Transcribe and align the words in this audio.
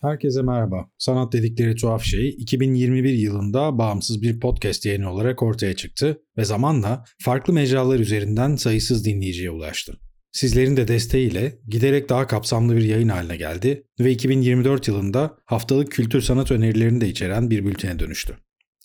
Herkese 0.00 0.42
merhaba. 0.42 0.90
Sanat 0.98 1.32
dedikleri 1.32 1.74
tuhaf 1.74 2.02
şey 2.02 2.28
2021 2.28 3.12
yılında 3.12 3.78
bağımsız 3.78 4.22
bir 4.22 4.40
podcast 4.40 4.86
yayını 4.86 5.12
olarak 5.12 5.42
ortaya 5.42 5.76
çıktı 5.76 6.22
ve 6.36 6.44
zamanla 6.44 7.04
farklı 7.24 7.52
mecralar 7.52 7.98
üzerinden 7.98 8.56
sayısız 8.56 9.04
dinleyiciye 9.04 9.50
ulaştı. 9.50 10.00
Sizlerin 10.32 10.76
de 10.76 10.88
desteğiyle 10.88 11.58
giderek 11.68 12.08
daha 12.08 12.26
kapsamlı 12.26 12.76
bir 12.76 12.84
yayın 12.84 13.08
haline 13.08 13.36
geldi 13.36 13.84
ve 14.00 14.10
2024 14.10 14.88
yılında 14.88 15.36
haftalık 15.44 15.92
kültür 15.92 16.20
sanat 16.20 16.50
önerilerini 16.50 17.00
de 17.00 17.08
içeren 17.08 17.50
bir 17.50 17.64
bültene 17.64 17.98
dönüştü. 17.98 18.36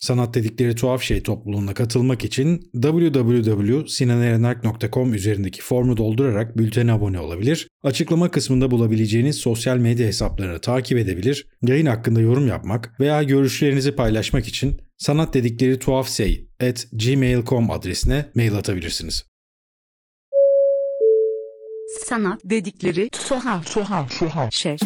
Sanat 0.03 0.33
dedikleri 0.33 0.75
tuhaf 0.75 1.01
şey 1.01 1.23
topluluğuna 1.23 1.73
katılmak 1.73 2.23
için 2.23 2.71
www.sinanerenak.com 2.81 5.13
üzerindeki 5.13 5.61
formu 5.61 5.97
doldurarak 5.97 6.57
bültene 6.57 6.91
abone 6.91 7.19
olabilir, 7.19 7.67
açıklama 7.83 8.31
kısmında 8.31 8.71
bulabileceğiniz 8.71 9.35
sosyal 9.35 9.77
medya 9.77 10.07
hesaplarını 10.07 10.61
takip 10.61 10.97
edebilir, 10.97 11.47
yayın 11.61 11.85
hakkında 11.85 12.21
yorum 12.21 12.47
yapmak 12.47 12.99
veya 12.99 13.23
görüşlerinizi 13.23 13.95
paylaşmak 13.95 14.47
için 14.47 14.81
sanat 14.97 15.33
dedikleri 15.33 15.79
tuhaf 15.79 16.09
şey 16.09 16.47
at 16.63 16.87
gmail.com 16.93 17.71
adresine 17.71 18.25
mail 18.35 18.55
atabilirsiniz. 18.55 19.25
Sanat 22.05 22.41
dedikleri 22.45 23.09
tuhaf 23.09 23.73
tuhaf 23.73 24.19
tuhaf 24.19 24.53
şey. 24.53 24.77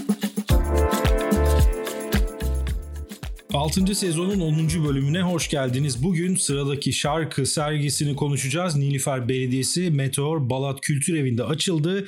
6. 3.54 3.96
sezonun 3.96 4.40
10. 4.40 4.84
bölümüne 4.84 5.22
hoş 5.22 5.50
geldiniz. 5.50 6.04
Bugün 6.04 6.36
sıradaki 6.36 6.94
şarkı 6.94 7.46
sergisini 7.46 8.16
konuşacağız. 8.16 8.76
Nilüfer 8.76 9.30
Belediyesi 9.30 9.92
Meteor 9.92 10.50
Balat 10.50 10.82
Kültür 10.82 11.18
Evi'nde 11.18 11.44
açıldı 11.44 12.06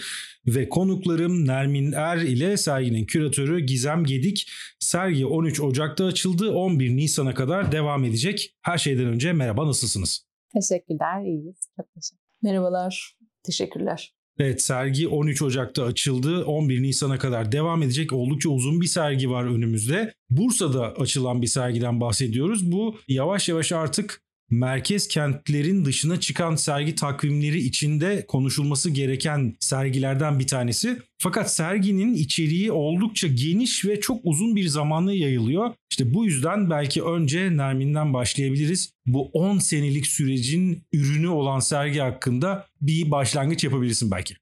ve 0.48 0.70
konuklarım 0.70 1.48
Nermin 1.48 1.92
Er 1.92 2.18
ile 2.18 2.58
serginin 2.58 3.06
küratörü 3.06 3.60
Gizem 3.60 4.04
Gedik. 4.04 4.52
Sergi 4.80 5.26
13 5.26 5.62
Ocak'ta 5.62 6.06
açıldı. 6.06 6.52
11 6.52 6.98
Nisan'a 6.98 7.34
kadar 7.34 7.72
devam 7.72 8.04
edecek. 8.04 8.56
Her 8.62 8.78
şeyden 8.78 9.06
önce 9.06 9.34
merhaba 9.34 9.68
nasılsınız? 9.68 10.26
Teşekkürler, 10.53 11.26
iyiyiz. 11.26 11.70
Çok 11.78 11.94
teşekkür 11.94 12.20
Merhabalar, 12.42 13.18
teşekkürler. 13.44 14.14
Evet 14.40 14.62
sergi 14.62 15.08
13 15.08 15.42
Ocak'ta 15.42 15.84
açıldı. 15.84 16.44
11 16.44 16.82
Nisan'a 16.82 17.18
kadar 17.18 17.52
devam 17.52 17.84
edecek. 17.84 18.14
Oldukça 18.14 18.50
uzun 18.50 18.81
bir 18.81 18.88
sergi 18.88 19.30
var 19.30 19.44
önümüzde. 19.44 20.14
Bursa'da 20.30 20.94
açılan 20.94 21.42
bir 21.42 21.48
sergiden 21.48 22.02
bahsediyoruz. 22.02 22.72
Bu 22.72 22.96
yavaş 23.08 23.50
yavaş 23.50 23.72
artık 23.72 24.22
merkez 24.50 25.08
kentlerin 25.08 25.86
dışına 25.86 26.19
çıkan 26.19 26.55
sergi 26.55 26.95
takvimleri 26.95 27.59
içinde 27.59 28.25
konuşulması 28.28 28.89
gereken 28.89 29.56
sergilerden 29.59 30.39
bir 30.39 30.47
tanesi. 30.47 31.00
Fakat 31.17 31.53
serginin 31.53 32.14
içeriği 32.14 32.72
oldukça 32.72 33.28
geniş 33.28 33.86
ve 33.86 34.00
çok 34.00 34.19
uzun 34.23 34.56
bir 34.56 34.67
zamanla 34.67 35.14
yayılıyor. 35.14 35.73
İşte 35.91 36.14
bu 36.14 36.25
yüzden 36.25 36.69
belki 36.69 37.03
önce 37.03 37.58
Nermin'den 37.58 38.14
başlayabiliriz. 38.14 38.94
Bu 39.06 39.30
10 39.33 39.59
senelik 39.59 40.08
sürecin 40.08 40.84
ürünü 40.94 41.28
olan 41.28 41.59
sergi 41.59 42.00
hakkında 42.00 42.66
bir 42.81 43.11
başlangıç 43.11 43.63
yapabilirsin 43.63 44.11
belki. 44.11 44.36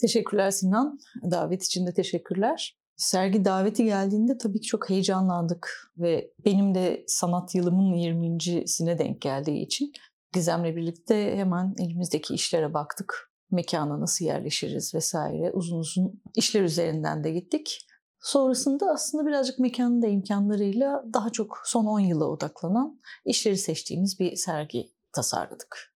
Teşekkürler 0.00 0.50
Sinan. 0.50 0.98
Davet 1.30 1.64
için 1.64 1.86
de 1.86 1.94
teşekkürler. 1.94 2.79
Sergi 3.00 3.44
daveti 3.44 3.84
geldiğinde 3.84 4.38
tabii 4.38 4.60
ki 4.60 4.66
çok 4.66 4.90
heyecanlandık 4.90 5.92
ve 5.98 6.32
benim 6.44 6.74
de 6.74 7.04
sanat 7.06 7.54
yılımın 7.54 7.94
20.sine 7.94 8.98
denk 8.98 9.22
geldiği 9.22 9.62
için 9.62 9.92
Gizem'le 10.32 10.76
birlikte 10.76 11.36
hemen 11.36 11.74
elimizdeki 11.78 12.34
işlere 12.34 12.74
baktık. 12.74 13.30
Mekana 13.50 14.00
nasıl 14.00 14.24
yerleşiriz 14.24 14.94
vesaire 14.94 15.50
uzun 15.52 15.78
uzun 15.78 16.22
işler 16.36 16.62
üzerinden 16.62 17.24
de 17.24 17.30
gittik. 17.30 17.86
Sonrasında 18.20 18.90
aslında 18.90 19.26
birazcık 19.26 19.58
mekanın 19.58 20.02
da 20.02 20.06
imkanlarıyla 20.06 21.04
daha 21.14 21.30
çok 21.30 21.58
son 21.64 21.86
10 21.86 22.00
yıla 22.00 22.24
odaklanan 22.24 23.00
işleri 23.24 23.56
seçtiğimiz 23.56 24.20
bir 24.20 24.36
sergi 24.36 24.86
tasarladık. 25.12 25.89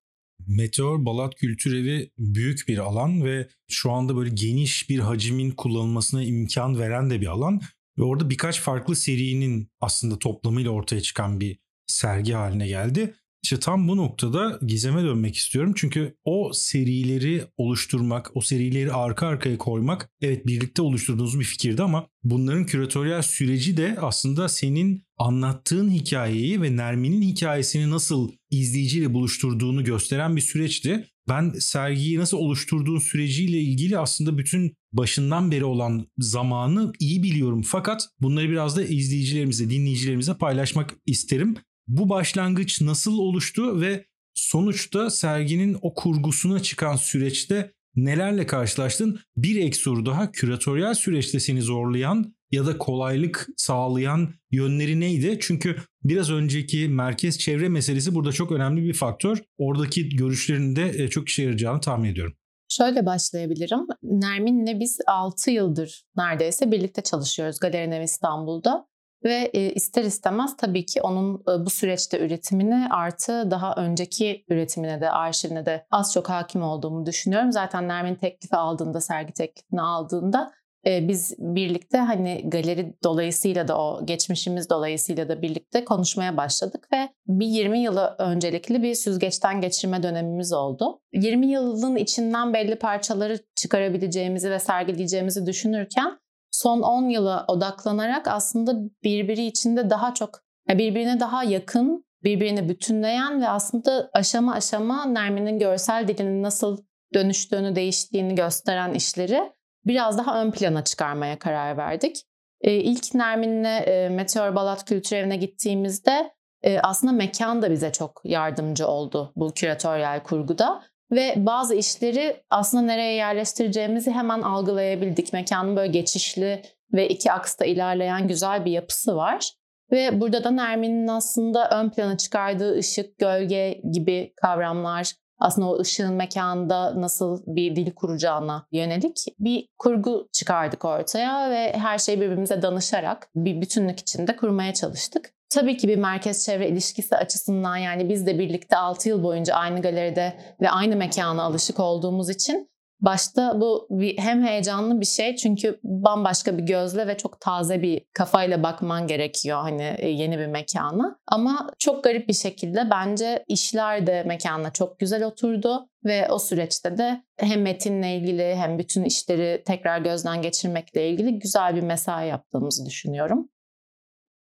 Meteor 0.47 1.05
Balat 1.05 1.35
Kültür 1.35 1.77
Evi 1.77 2.11
büyük 2.19 2.69
bir 2.69 2.79
alan 2.79 3.25
ve 3.25 3.49
şu 3.69 3.93
anda 3.93 4.17
böyle 4.17 4.31
geniş 4.35 4.91
bir 4.91 4.99
hacimin 4.99 5.51
kullanılmasına 5.51 6.23
imkan 6.23 6.79
veren 6.79 7.11
de 7.11 7.21
bir 7.21 7.27
alan. 7.27 7.61
Ve 7.99 8.03
orada 8.03 8.31
birkaç 8.31 8.61
farklı 8.61 8.97
serinin 8.97 9.69
aslında 9.81 10.19
toplamıyla 10.19 10.71
ortaya 10.71 11.01
çıkan 11.01 11.41
bir 11.41 11.59
sergi 11.87 12.33
haline 12.33 12.67
geldi. 12.67 13.15
İşte 13.45 13.61
tam 13.61 13.89
bu 13.89 13.97
noktada 13.97 14.59
Gizem'e 14.67 15.03
dönmek 15.03 15.37
istiyorum. 15.37 15.73
Çünkü 15.77 16.15
o 16.25 16.51
serileri 16.55 17.45
oluşturmak, 17.57 18.37
o 18.37 18.41
serileri 18.41 18.93
arka 18.93 19.27
arkaya 19.27 19.59
koymak 19.59 20.11
evet 20.23 20.47
birlikte 20.47 20.83
oluşturduğunuz 20.83 21.41
bir 21.41 21.45
fikirdi 21.45 21.83
ama 21.83 22.07
bunların 22.23 22.67
küratöryel 22.67 23.23
süreci 23.23 23.77
de 23.77 23.97
aslında 24.01 24.49
senin 24.49 25.05
anlattığın 25.19 25.91
hikayeyi 25.91 26.63
ve 26.63 26.77
Nermin'in 26.77 27.23
hikayesini 27.23 27.91
nasıl 27.91 28.31
izleyiciyle 28.51 29.15
buluşturduğunu 29.15 29.85
gösteren 29.85 30.37
bir 30.37 30.41
süreçti. 30.41 31.09
Ben 31.29 31.53
sergiyi 31.59 32.19
nasıl 32.19 32.37
oluşturduğun 32.37 32.99
süreciyle 32.99 33.61
ilgili 33.61 33.99
aslında 33.99 34.39
bütün 34.39 34.77
başından 34.93 35.51
beri 35.51 35.65
olan 35.65 36.07
zamanı 36.19 36.93
iyi 36.99 37.23
biliyorum. 37.23 37.63
Fakat 37.63 38.09
bunları 38.21 38.51
biraz 38.51 38.77
da 38.77 38.85
izleyicilerimize, 38.85 39.71
dinleyicilerimize 39.71 40.35
paylaşmak 40.35 40.95
isterim. 41.07 41.57
Bu 41.87 42.09
başlangıç 42.09 42.81
nasıl 42.81 43.19
oluştu 43.19 43.81
ve 43.81 44.05
sonuçta 44.35 45.11
serginin 45.11 45.77
o 45.83 45.95
kurgusuna 45.95 46.63
çıkan 46.63 46.97
süreçte 46.97 47.73
nelerle 47.97 48.47
karşılaştın? 48.47 49.21
Bir 49.37 49.57
ek 49.57 49.77
soru 49.77 50.07
daha 50.07 50.33
küratöryel 50.33 50.95
süreçte 50.95 51.41
seni 51.41 51.63
zorlayan 51.63 52.35
ya 52.51 52.67
da 52.67 52.79
kolaylık 52.79 53.49
sağlayan 53.57 54.35
yönleri 54.51 55.01
neydi? 55.01 55.39
Çünkü 55.41 55.77
biraz 56.05 56.31
önceki 56.31 56.89
merkez 56.89 57.39
çevre 57.39 57.69
meselesi 57.69 58.15
burada 58.15 58.33
çok 58.33 58.53
önemli 58.53 58.83
bir 58.83 58.95
faktör. 58.95 59.43
Oradaki 59.59 60.09
görüşlerin 60.09 60.77
de 60.77 61.09
çok 61.09 61.29
işe 61.29 61.43
yarayacağını 61.43 61.81
tahmin 61.81 62.09
ediyorum. 62.09 62.35
Şöyle 62.69 63.07
başlayabilirim. 63.07 63.87
Nermin'le 64.03 64.81
biz 64.81 64.99
6 65.07 65.51
yıldır 65.51 66.05
neredeyse 66.17 66.73
birlikte 66.73 67.03
çalışıyoruz 67.03 67.59
Galeri 67.61 68.05
İstanbul'da. 68.05 68.87
Ve 69.25 69.51
ister 69.51 70.05
istemez 70.05 70.57
tabii 70.57 70.87
ki 70.87 71.03
onun 71.03 71.45
bu 71.47 71.71
süreçte 71.71 72.19
üretimine 72.19 72.89
artı 72.91 73.51
daha 73.51 73.75
önceki 73.75 74.45
üretimine 74.49 75.01
de 75.01 75.11
arşivine 75.11 75.67
de 75.67 75.87
az 75.91 76.13
çok 76.13 76.31
hakim 76.31 76.63
olduğumu 76.63 77.07
düşünüyorum. 77.07 77.53
Zaten 77.53 77.89
Nermin 77.89 78.15
teklifi 78.15 78.57
aldığında, 78.57 79.01
sergi 79.01 79.33
teklifini 79.33 79.83
aldığında 79.83 80.53
biz 80.87 81.35
birlikte 81.39 81.99
hani 81.99 82.51
galeri 82.51 82.95
dolayısıyla 83.05 83.69
da 83.69 83.79
o 83.79 84.07
geçmişimiz 84.07 84.71
dolayısıyla 84.71 85.29
da 85.29 85.43
birlikte 85.43 85.85
konuşmaya 85.85 86.37
başladık 86.37 86.89
ve 86.93 87.09
bir 87.27 87.47
20 87.47 87.79
yılı 87.79 88.17
öncelikli 88.19 88.83
bir 88.83 88.95
süzgeçten 88.95 89.61
geçirme 89.61 90.03
dönemimiz 90.03 90.53
oldu. 90.53 91.01
20 91.13 91.47
yılın 91.47 91.97
içinden 91.97 92.55
belli 92.55 92.79
parçaları 92.79 93.39
çıkarabileceğimizi 93.57 94.51
ve 94.51 94.59
sergileyeceğimizi 94.59 95.47
düşünürken 95.47 96.19
son 96.65 96.83
10 96.83 97.09
yıla 97.09 97.45
odaklanarak 97.49 98.29
aslında 98.29 98.73
birbiri 99.03 99.47
içinde 99.47 99.91
daha 99.91 100.15
çok 100.15 100.41
birbirine 100.69 101.21
daha 101.21 101.45
yakın, 101.45 102.05
birbirini 102.23 102.69
bütünleyen 102.69 103.41
ve 103.41 103.49
aslında 103.49 104.11
aşama 104.13 104.55
aşama 104.55 105.05
Nermin'in 105.05 105.59
görsel 105.59 106.09
dilinin 106.09 106.43
nasıl 106.43 106.85
dönüştüğünü, 107.15 107.77
değiştiğini 107.77 108.35
gösteren 108.35 108.95
işleri 108.95 109.53
biraz 109.87 110.19
daha 110.19 110.43
ön 110.43 110.51
plana 110.51 110.85
çıkarmaya 110.85 111.39
karar 111.39 111.77
verdik. 111.77 112.23
Ee, 112.61 112.73
ilk 112.73 113.15
Nermin'le 113.15 113.83
e, 113.87 114.09
Meteor 114.09 114.55
Balat 114.55 114.85
Kültür 114.85 115.17
Evi'ne 115.17 115.37
gittiğimizde 115.37 116.33
e, 116.63 116.79
aslında 116.79 117.13
mekan 117.13 117.63
da 117.63 117.71
bize 117.71 117.93
çok 117.93 118.21
yardımcı 118.25 118.87
oldu 118.87 119.33
bu 119.37 119.53
küratöryel 119.55 120.23
kurguda. 120.23 120.83
Ve 121.13 121.35
bazı 121.37 121.75
işleri 121.75 122.43
aslında 122.51 122.83
nereye 122.83 123.15
yerleştireceğimizi 123.15 124.11
hemen 124.11 124.43
algılayabildik. 124.43 125.33
Mekanın 125.33 125.77
böyle 125.77 125.93
geçişli 125.93 126.63
ve 126.93 127.09
iki 127.09 127.33
aksta 127.33 127.65
ilerleyen 127.65 128.29
güzel 128.29 128.65
bir 128.65 128.71
yapısı 128.71 129.17
var. 129.17 129.53
Ve 129.93 130.21
burada 130.21 130.45
da 130.45 130.51
Nermin'in 130.51 131.09
aslında 131.09 131.71
ön 131.71 131.91
plana 131.91 132.17
çıkardığı 132.17 132.79
ışık, 132.79 133.19
gölge 133.19 133.81
gibi 133.93 134.33
kavramlar, 134.37 135.13
aslında 135.39 135.69
o 135.69 135.81
ışığın 135.81 136.15
mekanda 136.15 137.01
nasıl 137.01 137.43
bir 137.47 137.77
dil 137.77 137.91
kuracağına 137.95 138.67
yönelik 138.73 139.25
bir 139.39 139.69
kurgu 139.79 140.29
çıkardık 140.33 140.85
ortaya 140.85 141.51
ve 141.51 141.73
her 141.73 141.99
şeyi 141.99 142.21
birbirimize 142.21 142.63
danışarak 142.63 143.29
bir 143.35 143.61
bütünlük 143.61 144.01
içinde 144.01 144.37
kurmaya 144.37 144.75
çalıştık. 144.75 145.31
Tabii 145.55 145.77
ki 145.77 145.89
bir 145.89 145.99
merkez 145.99 146.45
çevre 146.45 146.69
ilişkisi 146.69 147.17
açısından 147.17 147.77
yani 147.77 148.09
biz 148.09 148.27
de 148.27 148.39
birlikte 148.39 148.77
6 148.77 149.09
yıl 149.09 149.23
boyunca 149.23 149.55
aynı 149.55 149.81
galeride 149.81 150.37
ve 150.61 150.71
aynı 150.71 150.97
mekana 150.97 151.43
alışık 151.43 151.81
olduğumuz 151.81 152.31
için 152.31 152.69
Başta 153.01 153.61
bu 153.61 153.89
hem 154.17 154.43
heyecanlı 154.43 155.01
bir 155.01 155.07
şey 155.07 155.37
çünkü 155.37 155.81
bambaşka 155.83 156.59
bir 156.59 156.63
gözle 156.63 157.07
ve 157.07 157.17
çok 157.17 157.41
taze 157.41 157.83
bir 157.83 158.03
kafayla 158.13 158.63
bakman 158.63 159.07
gerekiyor 159.07 159.59
hani 159.61 159.95
e, 159.99 160.09
yeni 160.09 160.39
bir 160.39 160.47
mekana. 160.47 161.19
Ama 161.27 161.71
çok 161.79 162.05
garip 162.05 162.29
bir 162.29 162.35
şekilde 162.35 162.91
bence 162.91 163.45
işler 163.49 164.07
de 164.07 164.23
mekana 164.23 164.73
çok 164.73 164.99
güzel 164.99 165.25
oturdu 165.25 165.89
ve 166.05 166.29
o 166.29 166.39
süreçte 166.39 166.99
de 166.99 167.23
hem 167.37 167.63
metinle 167.63 168.17
ilgili 168.17 168.55
hem 168.55 168.79
bütün 168.79 169.05
işleri 169.05 169.63
tekrar 169.67 169.99
gözden 169.99 170.43
geçirmekle 170.43 171.11
ilgili 171.11 171.39
güzel 171.39 171.77
bir 171.77 171.83
mesai 171.83 172.29
yaptığımızı 172.29 172.87
düşünüyorum. 172.87 173.49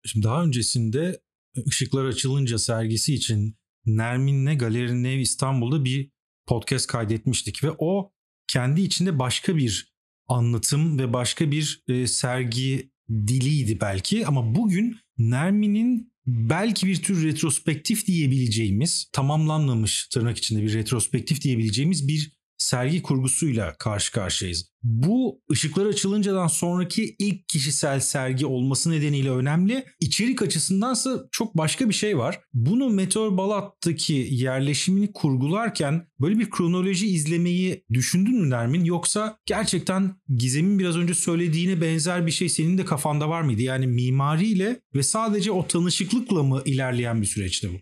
Şimdi 0.05 0.25
daha 0.25 0.43
öncesinde 0.43 1.19
ışıklar 1.67 2.05
açılınca 2.05 2.57
sergisi 2.57 3.13
için 3.13 3.55
Nermin'le 3.85 4.57
Galerinin 4.57 5.03
Ev 5.03 5.19
İstanbul'da 5.19 5.85
bir 5.85 6.09
podcast 6.47 6.87
kaydetmiştik 6.87 7.63
ve 7.63 7.71
o 7.77 8.11
kendi 8.47 8.81
içinde 8.81 9.19
başka 9.19 9.57
bir 9.57 9.93
anlatım 10.27 10.99
ve 10.99 11.13
başka 11.13 11.51
bir 11.51 11.83
e, 11.87 12.07
sergi 12.07 12.91
diliydi 13.09 13.81
belki. 13.81 14.27
Ama 14.27 14.55
bugün 14.55 14.97
Nermin'in 15.17 16.13
belki 16.25 16.87
bir 16.87 17.01
tür 17.03 17.23
retrospektif 17.23 18.07
diyebileceğimiz 18.07 19.09
tamamlanmamış 19.13 20.07
tırnak 20.07 20.37
içinde 20.37 20.63
bir 20.63 20.73
retrospektif 20.73 21.41
diyebileceğimiz 21.41 22.07
bir 22.07 22.31
sergi 22.57 23.01
kurgusuyla 23.01 23.75
karşı 23.79 24.11
karşıyayız. 24.11 24.73
Bu 24.83 25.41
ışıklar 25.51 25.85
açılıncadan 25.85 26.47
sonraki 26.47 27.15
ilk 27.19 27.49
kişisel 27.49 27.99
sergi 27.99 28.45
olması 28.45 28.91
nedeniyle 28.91 29.31
önemli. 29.31 29.85
İçerik 29.99 30.41
açısındansa 30.41 31.23
çok 31.31 31.57
başka 31.57 31.89
bir 31.89 31.93
şey 31.93 32.17
var. 32.17 32.39
Bunu 32.53 32.89
Meteor 32.89 33.37
Balat'taki 33.37 34.27
yerleşimini 34.31 35.13
kurgularken 35.13 36.07
böyle 36.19 36.39
bir 36.39 36.49
kronoloji 36.49 37.07
izlemeyi 37.07 37.83
düşündün 37.93 38.41
mü 38.41 38.49
Nermin? 38.49 38.83
Yoksa 38.83 39.37
gerçekten 39.45 40.15
Gizem'in 40.37 40.79
biraz 40.79 40.97
önce 40.97 41.13
söylediğine 41.13 41.81
benzer 41.81 42.25
bir 42.25 42.31
şey 42.31 42.49
senin 42.49 42.77
de 42.77 42.85
kafanda 42.85 43.29
var 43.29 43.41
mıydı? 43.41 43.61
Yani 43.61 43.87
mimariyle 43.87 44.81
ve 44.95 45.03
sadece 45.03 45.51
o 45.51 45.67
tanışıklıkla 45.67 46.43
mı 46.43 46.61
ilerleyen 46.65 47.21
bir 47.21 47.27
süreçti 47.27 47.69
bu? 47.73 47.77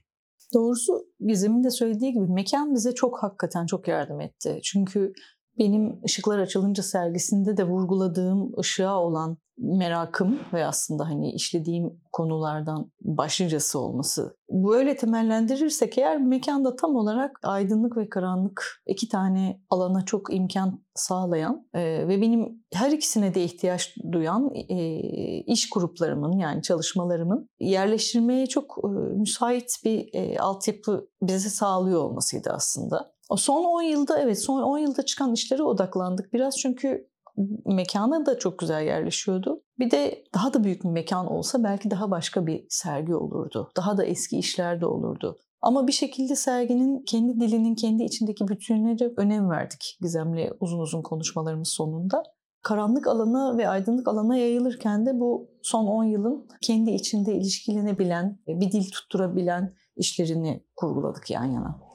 Doğrusu 0.53 1.05
Gizem'in 1.19 1.63
de 1.63 1.69
söylediği 1.69 2.13
gibi 2.13 2.27
mekan 2.27 2.73
bize 2.75 2.95
çok 2.95 3.23
hakikaten 3.23 3.65
çok 3.65 3.87
yardım 3.87 4.21
etti. 4.21 4.59
Çünkü 4.63 5.13
benim 5.61 6.03
ışıklar 6.05 6.39
açılınca 6.39 6.83
sergisinde 6.83 7.57
de 7.57 7.63
vurguladığım 7.63 8.59
ışığa 8.59 8.99
olan 8.99 9.37
merakım 9.57 10.39
ve 10.53 10.65
aslında 10.65 11.05
hani 11.05 11.31
işlediğim 11.31 12.01
konulardan 12.11 12.91
başlıcası 13.01 13.79
olması. 13.79 14.35
Böyle 14.51 14.95
temellendirirsek 14.95 15.97
eğer 15.97 16.17
mekanda 16.17 16.75
tam 16.75 16.95
olarak 16.95 17.39
aydınlık 17.43 17.97
ve 17.97 18.09
karanlık 18.09 18.81
iki 18.87 19.09
tane 19.09 19.61
alana 19.69 20.05
çok 20.05 20.33
imkan 20.33 20.83
sağlayan 20.95 21.67
e, 21.73 22.07
ve 22.07 22.21
benim 22.21 22.63
her 22.73 22.91
ikisine 22.91 23.33
de 23.33 23.43
ihtiyaç 23.43 23.95
duyan 24.11 24.51
e, 24.69 24.75
iş 25.39 25.69
gruplarımın 25.69 26.37
yani 26.37 26.61
çalışmalarımın 26.61 27.49
yerleştirmeye 27.59 28.47
çok 28.47 28.77
e, 28.83 28.87
müsait 29.17 29.71
bir 29.85 30.09
e, 30.13 30.39
altyapı 30.39 31.07
bize 31.21 31.49
sağlıyor 31.49 32.03
olmasıydı 32.03 32.49
aslında. 32.53 33.11
Son 33.37 33.63
10 33.63 33.81
yılda 33.81 34.19
evet 34.19 34.41
son 34.41 34.61
10 34.61 34.77
yılda 34.77 35.05
çıkan 35.05 35.33
işlere 35.33 35.63
odaklandık 35.63 36.33
biraz 36.33 36.57
çünkü 36.57 37.11
mekana 37.65 38.25
da 38.25 38.39
çok 38.39 38.59
güzel 38.59 38.83
yerleşiyordu. 38.83 39.63
Bir 39.79 39.91
de 39.91 40.23
daha 40.33 40.53
da 40.53 40.63
büyük 40.63 40.83
bir 40.83 40.89
mekan 40.89 41.27
olsa 41.27 41.63
belki 41.63 41.91
daha 41.91 42.11
başka 42.11 42.47
bir 42.47 42.65
sergi 42.69 43.15
olurdu. 43.15 43.71
Daha 43.77 43.97
da 43.97 44.05
eski 44.05 44.37
işler 44.37 44.81
de 44.81 44.85
olurdu. 44.85 45.37
Ama 45.61 45.87
bir 45.87 45.91
şekilde 45.91 46.35
serginin 46.35 47.03
kendi 47.03 47.39
dilinin 47.39 47.75
kendi 47.75 48.03
içindeki 48.03 48.47
bütününe 48.47 48.99
de 48.99 49.13
önem 49.17 49.49
verdik 49.49 49.97
Gizem'le 50.01 50.49
uzun 50.59 50.79
uzun 50.79 51.01
konuşmalarımız 51.01 51.69
sonunda. 51.69 52.23
Karanlık 52.61 53.07
alana 53.07 53.57
ve 53.57 53.69
aydınlık 53.69 54.07
alana 54.07 54.37
yayılırken 54.37 55.05
de 55.05 55.19
bu 55.19 55.49
son 55.63 55.85
10 55.85 56.03
yılın 56.03 56.47
kendi 56.61 56.91
içinde 56.91 57.33
ilişkilenebilen, 57.33 58.39
bir 58.47 58.71
dil 58.71 58.91
tutturabilen 58.91 59.75
işlerini 59.95 60.63
kurguladık 60.75 61.29
yan 61.29 61.45
yana. 61.45 61.90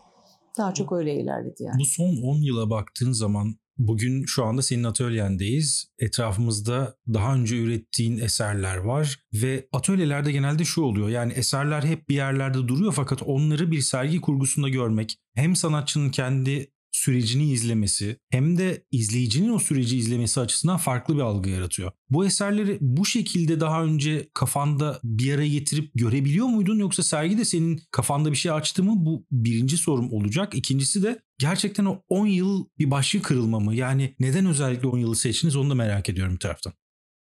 Daha 0.59 0.75
çok 0.75 0.93
öyle 0.93 1.15
ilerledi 1.15 1.63
yani. 1.63 1.81
Bu 1.81 1.85
son 1.85 2.17
10 2.23 2.37
yıla 2.37 2.71
baktığın 2.71 3.13
zaman 3.13 3.57
Bugün 3.79 4.25
şu 4.25 4.45
anda 4.45 4.63
senin 4.63 4.85
atölyendeyiz. 4.85 5.89
Etrafımızda 5.99 6.97
daha 7.15 7.35
önce 7.35 7.57
ürettiğin 7.57 8.19
eserler 8.19 8.77
var 8.77 9.21
ve 9.33 9.69
atölyelerde 9.73 10.33
genelde 10.33 10.65
şu 10.65 10.83
oluyor. 10.83 11.09
Yani 11.09 11.33
eserler 11.33 11.83
hep 11.83 12.09
bir 12.09 12.15
yerlerde 12.15 12.69
duruyor 12.69 12.93
fakat 12.93 13.23
onları 13.23 13.71
bir 13.71 13.81
sergi 13.81 14.21
kurgusunda 14.21 14.69
görmek 14.69 15.19
hem 15.35 15.57
sanatçının 15.57 16.11
kendi 16.11 16.73
sürecini 17.07 17.53
izlemesi 17.53 18.17
hem 18.31 18.59
de 18.59 18.85
izleyicinin 18.91 19.49
o 19.49 19.59
süreci 19.59 19.99
izlemesi 19.99 20.41
açısından 20.41 20.77
farklı 20.77 21.15
bir 21.17 21.21
algı 21.21 21.51
yaratıyor. 21.51 21.93
Bu 22.11 22.27
eserleri 22.27 22.79
bu 22.81 23.07
şekilde 23.07 23.61
daha 23.61 23.85
önce 23.85 24.29
kafanda 24.35 25.01
bir 25.05 25.35
araya 25.35 25.49
getirip 25.49 25.91
görebiliyor 25.95 26.47
muydun 26.47 26.79
yoksa 26.79 27.03
sergi 27.03 27.39
de 27.39 27.45
senin 27.45 27.83
kafanda 27.91 28.33
bir 28.33 28.37
şey 28.37 28.53
açtı 28.53 28.85
mı? 28.85 28.93
Bu 28.97 29.27
birinci 29.31 29.77
sorum 29.77 30.13
olacak. 30.13 30.55
İkincisi 30.55 31.03
de 31.03 31.19
gerçekten 31.39 31.85
o 31.85 32.03
10 32.09 32.27
yıl 32.27 32.65
bir 32.79 32.91
başlık 32.91 33.25
kırılma 33.25 33.61
mı? 33.61 33.75
Yani 33.75 34.15
neden 34.21 34.47
özellikle 34.47 34.89
10 34.89 34.99
yılı 34.99 35.17
seçtiniz 35.17 35.57
onu 35.57 35.71
da 35.71 35.75
merak 35.75 36.09
ediyorum 36.09 36.35
bir 36.35 36.41
taraftan. 36.41 36.73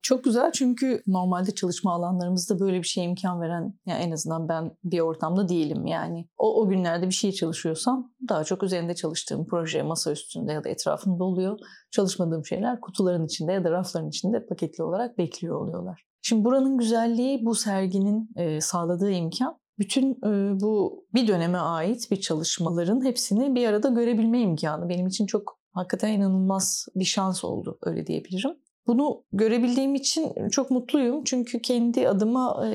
Çok 0.02 0.24
güzel 0.24 0.52
çünkü 0.52 1.04
normalde 1.08 1.52
çalışma 1.52 1.94
alanlarımızda 1.94 2.60
böyle 2.60 2.78
bir 2.78 2.88
şey 2.88 3.06
imkan 3.06 3.42
veren 3.42 3.74
yani 3.86 4.04
en 4.04 4.12
azından 4.12 4.50
ben 4.50 4.72
bir 4.84 5.00
ortamda 5.00 5.50
değilim 5.50 5.86
yani. 5.86 6.28
O, 6.38 6.62
o 6.62 6.70
günlerde 6.70 7.06
bir 7.08 7.14
şey 7.14 7.32
çalışıyorsam 7.32 8.12
daha 8.30 8.44
çok 8.44 8.64
üzerinde 8.64 8.96
çalıştığım 8.96 9.48
proje 9.48 9.84
masa 9.84 10.12
üstünde 10.12 10.52
ya 10.52 10.64
da 10.64 10.70
etrafında 10.70 11.24
oluyor. 11.24 11.60
Çalışmadığım 11.92 12.46
şeyler 12.46 12.82
kutuların 12.82 13.26
içinde 13.26 13.52
ya 13.52 13.64
da 13.64 13.72
rafların 13.72 14.10
içinde 14.10 14.46
paketli 14.46 14.84
olarak 14.84 15.18
bekliyor 15.18 15.56
oluyorlar. 15.56 16.06
Şimdi 16.22 16.46
buranın 16.46 16.78
güzelliği 16.78 17.46
bu 17.46 17.56
serginin 17.56 18.30
e, 18.36 18.62
sağladığı 18.62 19.12
imkan 19.12 19.58
bütün 19.80 20.12
e, 20.12 20.60
bu 20.62 21.06
bir 21.14 21.28
döneme 21.28 21.58
ait 21.58 22.12
bir 22.12 22.22
çalışmaların 22.22 23.06
hepsini 23.06 23.56
bir 23.56 23.68
arada 23.68 23.90
görebilme 23.90 24.42
imkanı 24.42 24.90
benim 24.90 25.08
için 25.08 25.26
çok 25.26 25.58
hakikaten 25.72 26.14
inanılmaz 26.14 26.88
bir 26.96 27.06
şans 27.06 27.44
oldu 27.44 27.80
öyle 27.82 28.08
diyebilirim. 28.08 28.52
Bunu 28.92 29.24
görebildiğim 29.34 29.96
için 29.96 30.50
çok 30.50 30.72
mutluyum. 30.72 31.24
Çünkü 31.24 31.62
kendi 31.62 32.10
adıma 32.10 32.66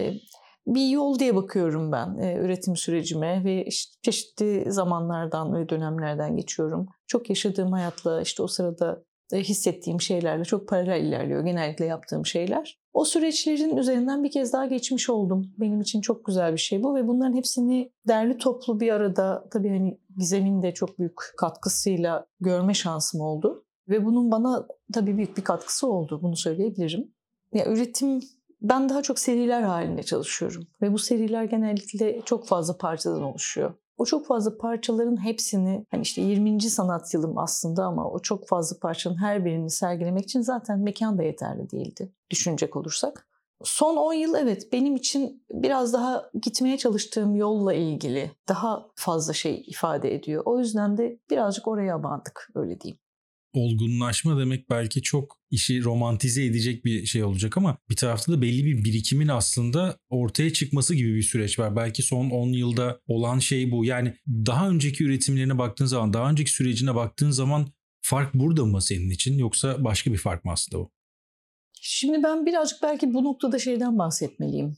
bir 0.66 0.88
yol 0.88 1.18
diye 1.18 1.36
bakıyorum 1.36 1.92
ben 1.92 2.18
üretim 2.18 2.76
sürecime 2.76 3.44
ve 3.44 3.64
işte 3.64 3.92
çeşitli 4.02 4.72
zamanlardan 4.72 5.54
ve 5.54 5.68
dönemlerden 5.68 6.36
geçiyorum. 6.36 6.86
Çok 7.06 7.28
yaşadığım 7.28 7.72
hayatla 7.72 8.22
işte 8.22 8.42
o 8.42 8.46
sırada 8.46 9.02
hissettiğim 9.32 10.00
şeylerle 10.00 10.44
çok 10.44 10.68
paralel 10.68 11.04
ilerliyor 11.04 11.44
genellikle 11.44 11.84
yaptığım 11.84 12.26
şeyler. 12.26 12.78
O 12.92 13.04
süreçlerin 13.04 13.76
üzerinden 13.76 14.24
bir 14.24 14.30
kez 14.30 14.52
daha 14.52 14.66
geçmiş 14.66 15.10
oldum. 15.10 15.52
Benim 15.58 15.80
için 15.80 16.00
çok 16.00 16.24
güzel 16.24 16.52
bir 16.52 16.58
şey 16.58 16.82
bu 16.82 16.94
ve 16.94 17.08
bunların 17.08 17.36
hepsini 17.36 17.92
derli 18.08 18.38
toplu 18.38 18.80
bir 18.80 18.92
arada 18.92 19.48
tabii 19.50 19.68
hani 19.68 20.00
Gizem'in 20.18 20.62
de 20.62 20.74
çok 20.74 20.98
büyük 20.98 21.18
katkısıyla 21.38 22.26
görme 22.40 22.74
şansım 22.74 23.20
oldu. 23.20 23.65
Ve 23.88 24.04
bunun 24.04 24.30
bana 24.30 24.66
tabii 24.92 25.16
büyük 25.16 25.36
bir 25.36 25.44
katkısı 25.44 25.86
oldu. 25.86 26.20
Bunu 26.22 26.36
söyleyebilirim. 26.36 27.10
Ya 27.54 27.66
üretim 27.66 28.20
ben 28.62 28.88
daha 28.88 29.02
çok 29.02 29.18
seriler 29.18 29.62
halinde 29.62 30.02
çalışıyorum 30.02 30.66
ve 30.82 30.92
bu 30.92 30.98
seriler 30.98 31.44
genellikle 31.44 32.22
çok 32.24 32.46
fazla 32.46 32.76
parçadan 32.76 33.22
oluşuyor. 33.22 33.74
O 33.98 34.04
çok 34.04 34.26
fazla 34.26 34.58
parçaların 34.58 35.24
hepsini 35.24 35.86
hani 35.90 36.02
işte 36.02 36.22
20. 36.22 36.62
sanat 36.62 37.14
yılım 37.14 37.38
aslında 37.38 37.84
ama 37.84 38.10
o 38.10 38.18
çok 38.18 38.48
fazla 38.48 38.78
parçanın 38.78 39.16
her 39.16 39.44
birini 39.44 39.70
sergilemek 39.70 40.24
için 40.24 40.40
zaten 40.40 40.78
mekan 40.78 41.18
da 41.18 41.22
yeterli 41.22 41.70
değildi 41.70 42.12
düşünecek 42.30 42.76
olursak. 42.76 43.28
Son 43.62 43.96
10 43.96 44.12
yıl 44.12 44.34
evet 44.34 44.72
benim 44.72 44.96
için 44.96 45.44
biraz 45.50 45.92
daha 45.92 46.30
gitmeye 46.42 46.78
çalıştığım 46.78 47.36
yolla 47.36 47.74
ilgili 47.74 48.30
daha 48.48 48.86
fazla 48.94 49.32
şey 49.32 49.64
ifade 49.66 50.14
ediyor. 50.14 50.42
O 50.46 50.58
yüzden 50.58 50.96
de 50.96 51.18
birazcık 51.30 51.68
oraya 51.68 51.96
abandık 51.96 52.50
öyle 52.54 52.80
diyeyim 52.80 52.98
olgunlaşma 53.56 54.38
demek 54.38 54.70
belki 54.70 55.02
çok 55.02 55.38
işi 55.50 55.84
romantize 55.84 56.44
edecek 56.44 56.84
bir 56.84 57.06
şey 57.06 57.24
olacak 57.24 57.56
ama 57.56 57.78
bir 57.90 57.96
tarafta 57.96 58.32
da 58.32 58.42
belli 58.42 58.64
bir 58.64 58.84
birikimin 58.84 59.28
aslında 59.28 59.96
ortaya 60.08 60.52
çıkması 60.52 60.94
gibi 60.94 61.14
bir 61.14 61.22
süreç 61.22 61.58
var. 61.58 61.76
Belki 61.76 62.02
son 62.02 62.30
10 62.30 62.48
yılda 62.48 63.00
olan 63.06 63.38
şey 63.38 63.70
bu. 63.70 63.84
Yani 63.84 64.14
daha 64.28 64.68
önceki 64.68 65.04
üretimlerine 65.04 65.58
baktığın 65.58 65.86
zaman, 65.86 66.12
daha 66.12 66.30
önceki 66.30 66.50
sürecine 66.50 66.94
baktığın 66.94 67.30
zaman 67.30 67.66
fark 68.02 68.34
burada 68.34 68.64
mı 68.64 68.82
senin 68.82 69.10
için 69.10 69.38
yoksa 69.38 69.84
başka 69.84 70.12
bir 70.12 70.18
fark 70.18 70.44
mı 70.44 70.52
aslında 70.52 70.82
o? 70.82 70.90
Şimdi 71.80 72.22
ben 72.22 72.46
birazcık 72.46 72.82
belki 72.82 73.14
bu 73.14 73.24
noktada 73.24 73.58
şeyden 73.58 73.98
bahsetmeliyim. 73.98 74.76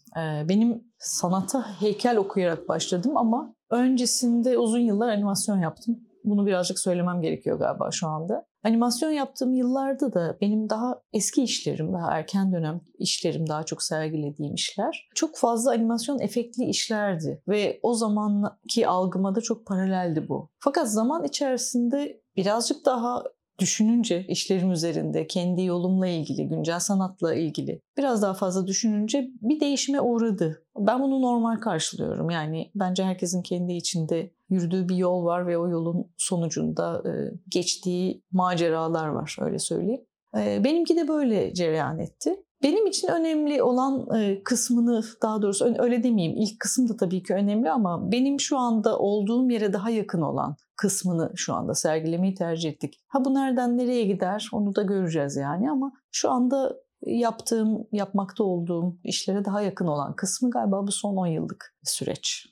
Benim 0.48 0.82
sanata 0.98 1.80
heykel 1.80 2.16
okuyarak 2.16 2.68
başladım 2.68 3.16
ama 3.16 3.54
öncesinde 3.70 4.58
uzun 4.58 4.78
yıllar 4.78 5.08
animasyon 5.08 5.60
yaptım. 5.60 5.98
Bunu 6.24 6.46
birazcık 6.46 6.78
söylemem 6.78 7.22
gerekiyor 7.22 7.58
galiba 7.58 7.90
şu 7.90 8.08
anda. 8.08 8.46
Animasyon 8.68 9.10
yaptığım 9.10 9.54
yıllarda 9.54 10.12
da 10.12 10.38
benim 10.40 10.70
daha 10.70 11.02
eski 11.12 11.42
işlerim, 11.42 11.92
daha 11.92 12.12
erken 12.12 12.52
dönem 12.52 12.80
işlerim, 12.98 13.48
daha 13.48 13.62
çok 13.62 13.82
sergilediğim 13.82 14.54
işler 14.54 15.08
çok 15.14 15.36
fazla 15.36 15.70
animasyon 15.70 16.18
efektli 16.18 16.64
işlerdi 16.64 17.42
ve 17.48 17.80
o 17.82 17.94
zamanki 17.94 18.88
algıma 18.88 19.34
da 19.34 19.40
çok 19.40 19.66
paraleldi 19.66 20.28
bu. 20.28 20.50
Fakat 20.58 20.92
zaman 20.92 21.24
içerisinde 21.24 22.20
birazcık 22.36 22.86
daha 22.86 23.24
düşününce 23.58 24.26
işlerim 24.28 24.72
üzerinde, 24.72 25.26
kendi 25.26 25.62
yolumla 25.62 26.06
ilgili, 26.06 26.48
güncel 26.48 26.80
sanatla 26.80 27.34
ilgili 27.34 27.80
biraz 27.96 28.22
daha 28.22 28.34
fazla 28.34 28.66
düşününce 28.66 29.30
bir 29.42 29.60
değişime 29.60 30.00
uğradı. 30.00 30.64
Ben 30.78 31.02
bunu 31.02 31.22
normal 31.22 31.56
karşılıyorum. 31.56 32.30
Yani 32.30 32.70
bence 32.74 33.04
herkesin 33.04 33.42
kendi 33.42 33.72
içinde 33.72 34.30
yürüdüğü 34.50 34.88
bir 34.88 34.96
yol 34.96 35.24
var 35.24 35.46
ve 35.46 35.58
o 35.58 35.68
yolun 35.68 36.10
sonucunda 36.16 37.02
e, 37.06 37.12
geçtiği 37.48 38.22
maceralar 38.32 39.08
var 39.08 39.36
öyle 39.40 39.58
söyleyeyim. 39.58 40.04
E, 40.36 40.64
benimki 40.64 40.96
de 40.96 41.08
böyle 41.08 41.54
cereyan 41.54 41.98
etti. 41.98 42.36
Benim 42.62 42.86
için 42.86 43.08
önemli 43.08 43.62
olan 43.62 44.20
e, 44.20 44.42
kısmını 44.42 45.04
daha 45.22 45.42
doğrusu 45.42 45.74
öyle 45.78 46.02
demeyeyim. 46.02 46.36
İlk 46.36 46.60
kısım 46.60 46.88
da 46.88 46.96
tabii 46.96 47.22
ki 47.22 47.34
önemli 47.34 47.70
ama 47.70 48.12
benim 48.12 48.40
şu 48.40 48.58
anda 48.58 48.98
olduğum 48.98 49.50
yere 49.50 49.72
daha 49.72 49.90
yakın 49.90 50.20
olan 50.20 50.56
kısmını 50.76 51.32
şu 51.36 51.54
anda 51.54 51.74
sergilemeyi 51.74 52.34
tercih 52.34 52.70
ettik. 52.70 52.94
Ha 53.08 53.24
bu 53.24 53.34
nereden 53.34 53.78
nereye 53.78 54.04
gider 54.04 54.48
onu 54.52 54.74
da 54.74 54.82
göreceğiz 54.82 55.36
yani 55.36 55.70
ama 55.70 55.92
şu 56.10 56.30
anda 56.30 56.76
yaptığım, 57.06 57.86
yapmakta 57.92 58.44
olduğum 58.44 58.98
işlere 59.04 59.44
daha 59.44 59.62
yakın 59.62 59.86
olan 59.86 60.16
kısmı 60.16 60.50
galiba 60.50 60.86
bu 60.86 60.92
son 60.92 61.16
10 61.16 61.26
yıllık 61.26 61.76
süreç. 61.84 62.46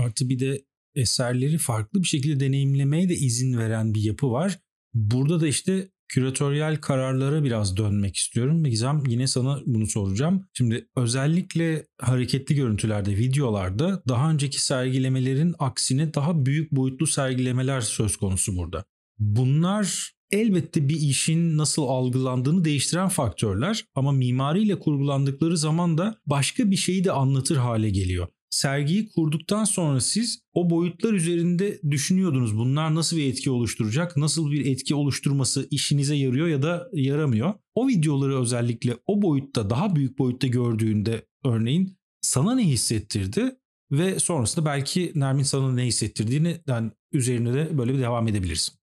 Artı 0.00 0.28
bir 0.28 0.38
de 0.38 0.58
eserleri 0.94 1.58
farklı 1.58 2.02
bir 2.02 2.06
şekilde 2.06 2.40
deneyimlemeye 2.40 3.08
de 3.08 3.14
izin 3.14 3.58
veren 3.58 3.94
bir 3.94 4.00
yapı 4.00 4.30
var. 4.30 4.58
Burada 4.94 5.40
da 5.40 5.46
işte 5.46 5.88
küratöryel 6.08 6.76
kararlara 6.76 7.44
biraz 7.44 7.76
dönmek 7.76 8.16
istiyorum. 8.16 8.64
Gizem 8.64 9.02
yine 9.08 9.26
sana 9.26 9.60
bunu 9.66 9.86
soracağım. 9.86 10.44
Şimdi 10.52 10.88
özellikle 10.96 11.86
hareketli 12.00 12.54
görüntülerde, 12.54 13.16
videolarda 13.16 14.02
daha 14.08 14.30
önceki 14.30 14.62
sergilemelerin 14.64 15.54
aksine 15.58 16.14
daha 16.14 16.46
büyük 16.46 16.72
boyutlu 16.72 17.06
sergilemeler 17.06 17.80
söz 17.80 18.16
konusu 18.16 18.56
burada. 18.56 18.84
Bunlar 19.18 20.12
elbette 20.30 20.88
bir 20.88 20.96
işin 20.96 21.58
nasıl 21.58 21.82
algılandığını 21.82 22.64
değiştiren 22.64 23.08
faktörler 23.08 23.84
ama 23.94 24.12
mimariyle 24.12 24.78
kurgulandıkları 24.78 25.58
zaman 25.58 25.98
da 25.98 26.16
başka 26.26 26.70
bir 26.70 26.76
şeyi 26.76 27.04
de 27.04 27.12
anlatır 27.12 27.56
hale 27.56 27.90
geliyor 27.90 28.28
sergiyi 28.52 29.08
kurduktan 29.08 29.64
sonra 29.64 30.00
siz 30.00 30.38
o 30.54 30.70
boyutlar 30.70 31.12
üzerinde 31.12 31.80
düşünüyordunuz. 31.90 32.58
Bunlar 32.58 32.94
nasıl 32.94 33.16
bir 33.16 33.30
etki 33.30 33.50
oluşturacak? 33.50 34.16
Nasıl 34.16 34.50
bir 34.50 34.66
etki 34.66 34.94
oluşturması 34.94 35.68
işinize 35.70 36.14
yarıyor 36.14 36.48
ya 36.48 36.62
da 36.62 36.88
yaramıyor? 36.92 37.54
O 37.74 37.88
videoları 37.88 38.40
özellikle 38.40 38.96
o 39.06 39.22
boyutta 39.22 39.70
daha 39.70 39.96
büyük 39.96 40.18
boyutta 40.18 40.46
gördüğünde 40.46 41.26
örneğin 41.44 41.96
sana 42.20 42.54
ne 42.54 42.62
hissettirdi? 42.62 43.56
Ve 43.90 44.18
sonrasında 44.18 44.66
belki 44.66 45.12
Nermin 45.14 45.42
sana 45.42 45.72
ne 45.72 45.86
hissettirdiğini 45.86 46.60
yani 46.66 46.90
üzerine 47.12 47.54
de 47.54 47.78
böyle 47.78 47.94
bir 47.94 47.98
devam 47.98 48.28
edebilirsin. 48.28 48.81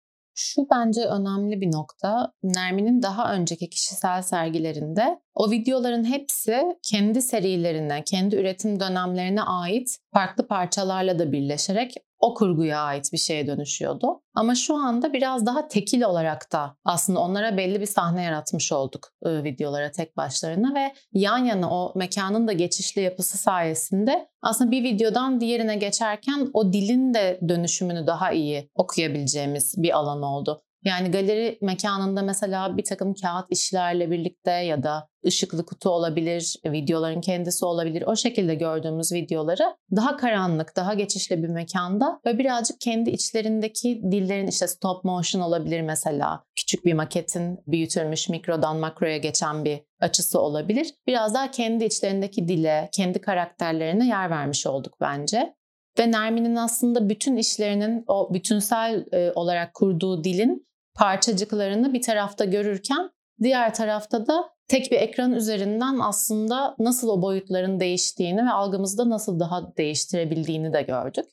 Şu 0.43 0.67
bence 0.71 1.01
önemli 1.01 1.61
bir 1.61 1.71
nokta. 1.71 2.33
Nermin'in 2.43 3.01
daha 3.01 3.33
önceki 3.33 3.69
kişisel 3.69 4.21
sergilerinde 4.21 5.19
o 5.35 5.51
videoların 5.51 6.03
hepsi 6.03 6.61
kendi 6.91 7.21
serilerine, 7.21 8.03
kendi 8.03 8.35
üretim 8.35 8.79
dönemlerine 8.79 9.41
ait 9.41 9.97
farklı 10.13 10.47
parçalarla 10.47 11.19
da 11.19 11.31
birleşerek 11.31 11.95
o 12.21 12.33
kurguya 12.33 12.81
ait 12.81 13.13
bir 13.13 13.17
şeye 13.17 13.47
dönüşüyordu. 13.47 14.21
Ama 14.35 14.55
şu 14.55 14.75
anda 14.75 15.13
biraz 15.13 15.45
daha 15.45 15.67
tekil 15.67 16.01
olarak 16.01 16.51
da 16.51 16.77
aslında 16.85 17.19
onlara 17.19 17.57
belli 17.57 17.81
bir 17.81 17.85
sahne 17.85 18.23
yaratmış 18.23 18.71
olduk 18.71 19.07
ıı, 19.25 19.43
videolara 19.43 19.91
tek 19.91 20.17
başlarına 20.17 20.75
ve 20.75 20.93
yan 21.13 21.37
yana 21.37 21.71
o 21.71 21.93
mekanın 21.95 22.47
da 22.47 22.53
geçişli 22.53 23.01
yapısı 23.01 23.37
sayesinde 23.37 24.29
aslında 24.41 24.71
bir 24.71 24.83
videodan 24.83 25.41
diğerine 25.41 25.75
geçerken 25.75 26.49
o 26.53 26.73
dilin 26.73 27.13
de 27.13 27.39
dönüşümünü 27.49 28.07
daha 28.07 28.31
iyi 28.31 28.69
okuyabileceğimiz 28.75 29.75
bir 29.77 29.97
alan 29.97 30.21
oldu. 30.21 30.61
Yani 30.83 31.11
galeri 31.11 31.57
mekanında 31.61 32.21
mesela 32.21 32.77
bir 32.77 32.83
takım 32.83 33.13
kağıt 33.13 33.45
işlerle 33.49 34.11
birlikte 34.11 34.51
ya 34.51 34.83
da 34.83 35.07
ışıklı 35.25 35.65
kutu 35.65 35.89
olabilir, 35.89 36.55
videoların 36.65 37.21
kendisi 37.21 37.65
olabilir. 37.65 38.03
O 38.07 38.15
şekilde 38.15 38.55
gördüğümüz 38.55 39.11
videoları 39.11 39.75
daha 39.95 40.17
karanlık, 40.17 40.75
daha 40.75 40.93
geçişli 40.93 41.43
bir 41.43 41.47
mekanda 41.47 42.19
ve 42.25 42.37
birazcık 42.37 42.81
kendi 42.81 43.09
içlerindeki 43.09 44.01
dillerin 44.11 44.47
işte 44.47 44.67
stop 44.67 45.03
motion 45.03 45.41
olabilir 45.41 45.81
mesela. 45.81 46.43
Küçük 46.55 46.85
bir 46.85 46.93
maketin 46.93 47.59
büyütülmüş 47.67 48.29
mikrodan 48.29 48.77
makroya 48.77 49.17
geçen 49.17 49.65
bir 49.65 49.79
açısı 49.99 50.39
olabilir. 50.39 50.93
Biraz 51.07 51.33
daha 51.33 51.51
kendi 51.51 51.85
içlerindeki 51.85 52.47
dile, 52.47 52.89
kendi 52.91 53.21
karakterlerine 53.21 54.07
yer 54.07 54.29
vermiş 54.29 54.67
olduk 54.67 54.93
bence. 55.01 55.55
Ve 55.99 56.11
Nermin'in 56.11 56.55
aslında 56.55 57.09
bütün 57.09 57.37
işlerinin 57.37 58.03
o 58.07 58.33
bütünsel 58.33 59.05
olarak 59.35 59.73
kurduğu 59.73 60.23
dilin 60.23 60.70
parçacıklarını 60.95 61.93
bir 61.93 62.01
tarafta 62.01 62.45
görürken 62.45 63.09
diğer 63.43 63.73
tarafta 63.73 64.27
da 64.27 64.49
tek 64.67 64.91
bir 64.91 64.97
ekran 64.97 65.33
üzerinden 65.33 65.99
aslında 65.99 66.75
nasıl 66.79 67.09
o 67.09 67.21
boyutların 67.21 67.79
değiştiğini 67.79 68.45
ve 68.45 68.51
algımızda 68.51 69.09
nasıl 69.09 69.39
daha 69.39 69.77
değiştirebildiğini 69.77 70.73
de 70.73 70.81
gördük. 70.81 71.25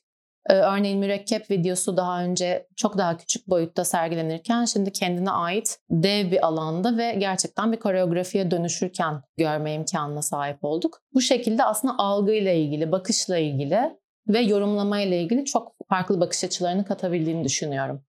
Ee, 0.49 0.53
örneğin 0.53 0.99
mürekkep 0.99 1.51
videosu 1.51 1.97
daha 1.97 2.23
önce 2.23 2.67
çok 2.75 2.97
daha 2.97 3.17
küçük 3.17 3.47
boyutta 3.47 3.85
sergilenirken 3.85 4.65
şimdi 4.65 4.91
kendine 4.91 5.31
ait 5.31 5.79
dev 5.89 6.31
bir 6.31 6.45
alanda 6.45 6.97
ve 6.97 7.15
gerçekten 7.19 7.71
bir 7.71 7.79
koreografiye 7.79 8.51
dönüşürken 8.51 9.21
görme 9.37 9.73
imkanına 9.73 10.21
sahip 10.21 10.57
olduk. 10.61 11.01
Bu 11.13 11.21
şekilde 11.21 11.63
aslında 11.63 11.95
algıyla 11.97 12.51
ilgili, 12.51 12.91
bakışla 12.91 13.37
ilgili 13.37 13.79
ve 14.27 14.39
yorumlamayla 14.39 15.17
ilgili 15.17 15.45
çok 15.45 15.75
farklı 15.89 16.19
bakış 16.19 16.43
açılarını 16.43 16.85
katabildiğini 16.85 17.43
düşünüyorum. 17.43 18.01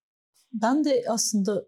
Ben 0.53 0.83
de 0.83 1.03
aslında 1.09 1.63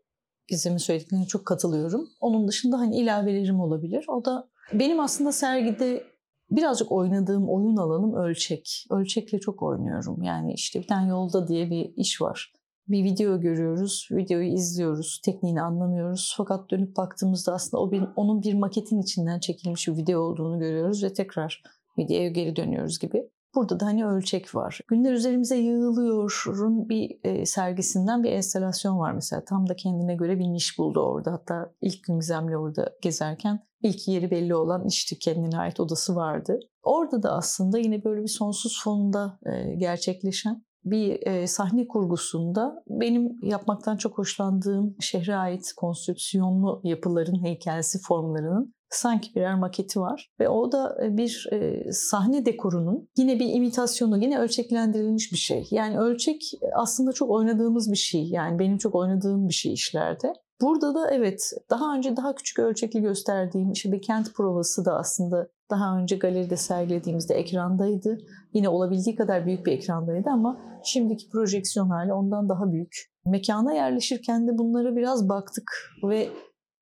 Gizem'in 0.47 0.77
söylediklerine 0.77 1.25
çok 1.25 1.45
katılıyorum. 1.45 2.09
Onun 2.19 2.47
dışında 2.47 2.79
hani 2.79 2.97
ilavelerim 2.97 3.59
olabilir. 3.59 4.05
O 4.07 4.25
da 4.25 4.49
benim 4.73 4.99
aslında 4.99 5.31
sergide 5.31 6.03
birazcık 6.51 6.91
oynadığım 6.91 7.49
oyun 7.49 7.77
alanım 7.77 8.13
ölçek. 8.13 8.85
Ölçekle 8.91 9.39
çok 9.39 9.63
oynuyorum. 9.63 10.23
Yani 10.23 10.53
işte 10.53 10.79
bir 10.79 10.87
tane 10.87 11.09
yolda 11.09 11.47
diye 11.47 11.69
bir 11.69 11.93
iş 11.95 12.21
var. 12.21 12.53
Bir 12.87 13.03
video 13.03 13.39
görüyoruz, 13.39 14.07
videoyu 14.11 14.53
izliyoruz, 14.53 15.21
tekniğini 15.25 15.61
anlamıyoruz. 15.61 16.33
Fakat 16.37 16.71
dönüp 16.71 16.97
baktığımızda 16.97 17.53
aslında 17.53 17.83
o 17.83 17.91
bir, 17.91 18.03
onun 18.15 18.41
bir 18.41 18.53
maketin 18.53 19.01
içinden 19.01 19.39
çekilmiş 19.39 19.87
bir 19.87 19.97
video 19.97 20.19
olduğunu 20.19 20.59
görüyoruz 20.59 21.03
ve 21.03 21.13
tekrar 21.13 21.63
videoya 21.97 22.29
geri 22.29 22.55
dönüyoruz 22.55 22.99
gibi. 22.99 23.29
Burada 23.55 23.79
da 23.79 23.85
hani 23.85 24.05
ölçek 24.05 24.55
var. 24.55 24.79
Günler 24.87 25.13
üzerimize 25.13 25.57
yığılıyor'un 25.57 26.89
bir 26.89 27.19
e, 27.23 27.45
sergisinden 27.45 28.23
bir 28.23 28.31
enstalasyon 28.31 28.99
var 28.99 29.11
mesela. 29.11 29.45
Tam 29.45 29.69
da 29.69 29.75
kendine 29.75 30.15
göre 30.15 30.39
bir 30.39 30.45
niş 30.45 30.77
buldu 30.77 30.99
orada. 30.99 31.31
Hatta 31.31 31.73
ilk 31.81 32.03
gün 32.03 32.19
Gizem'le 32.19 32.55
orada 32.55 32.93
gezerken 33.01 33.59
ilk 33.81 34.07
yeri 34.07 34.31
belli 34.31 34.55
olan 34.55 34.87
işte 34.87 35.15
kendine 35.21 35.57
ait 35.57 35.79
odası 35.79 36.15
vardı. 36.15 36.59
Orada 36.83 37.23
da 37.23 37.31
aslında 37.31 37.79
yine 37.79 38.03
böyle 38.03 38.21
bir 38.21 38.27
sonsuz 38.27 38.83
fonda 38.83 39.39
e, 39.45 39.75
gerçekleşen 39.75 40.63
bir 40.85 41.27
e, 41.27 41.47
sahne 41.47 41.87
kurgusunda 41.87 42.83
benim 42.89 43.37
yapmaktan 43.43 43.97
çok 43.97 44.17
hoşlandığım 44.17 44.95
şehre 44.99 45.35
ait 45.35 45.73
konstrüksiyonlu 45.77 46.81
yapıların 46.83 47.43
heykelsi 47.43 47.99
formlarının 48.01 48.73
sanki 48.95 49.35
birer 49.35 49.55
maketi 49.55 49.99
var 49.99 50.31
ve 50.39 50.49
o 50.49 50.71
da 50.71 50.97
e, 51.03 51.17
bir 51.17 51.49
e, 51.51 51.91
sahne 51.91 52.45
dekorunun 52.45 53.09
yine 53.17 53.39
bir 53.39 53.53
imitasyonu, 53.53 54.23
yine 54.23 54.39
ölçeklendirilmiş 54.39 55.31
bir 55.31 55.37
şey. 55.37 55.67
Yani 55.71 55.99
ölçek 55.99 56.41
aslında 56.75 57.13
çok 57.13 57.29
oynadığımız 57.29 57.91
bir 57.91 57.97
şey. 57.97 58.29
Yani 58.29 58.59
benim 58.59 58.77
çok 58.77 58.95
oynadığım 58.95 59.47
bir 59.47 59.53
şey 59.53 59.73
işlerde. 59.73 60.33
Burada 60.61 60.95
da 60.95 61.11
evet 61.11 61.51
daha 61.69 61.95
önce 61.95 62.17
daha 62.17 62.35
küçük 62.35 62.59
ölçekli 62.59 63.01
gösterdiğim 63.01 63.71
işte 63.71 63.91
bir 63.91 64.01
kent 64.01 64.33
provası 64.33 64.85
da 64.85 64.97
aslında 64.97 65.47
daha 65.69 65.97
önce 65.97 66.15
galeride 66.15 66.57
sergilediğimizde 66.57 67.35
ekrandaydı. 67.35 68.17
Yine 68.53 68.69
olabildiği 68.69 69.15
kadar 69.15 69.45
büyük 69.45 69.65
bir 69.65 69.71
ekrandaydı 69.71 70.29
ama 70.29 70.59
şimdiki 70.83 71.29
projeksiyon 71.29 71.89
hali 71.89 72.13
ondan 72.13 72.49
daha 72.49 72.71
büyük. 72.71 73.13
Mekana 73.25 73.73
yerleşirken 73.73 74.47
de 74.47 74.57
bunlara 74.57 74.95
biraz 74.95 75.29
baktık 75.29 75.71
ve 76.03 76.29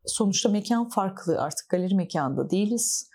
sonuçta 0.05 0.50
mekan 0.50 0.89
farklı 0.89 1.41
artık 1.41 1.70
galeri 1.70 1.96
mekanda 1.96 2.50
değiliz. 2.50 3.10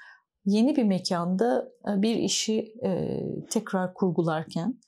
Yeni 0.45 0.76
bir 0.76 0.85
mekanda 0.85 1.69
e, 1.88 2.02
bir 2.02 2.16
işi 2.16 2.75
e, 2.85 3.21
tekrar 3.50 3.95
kurgularken 3.95 4.81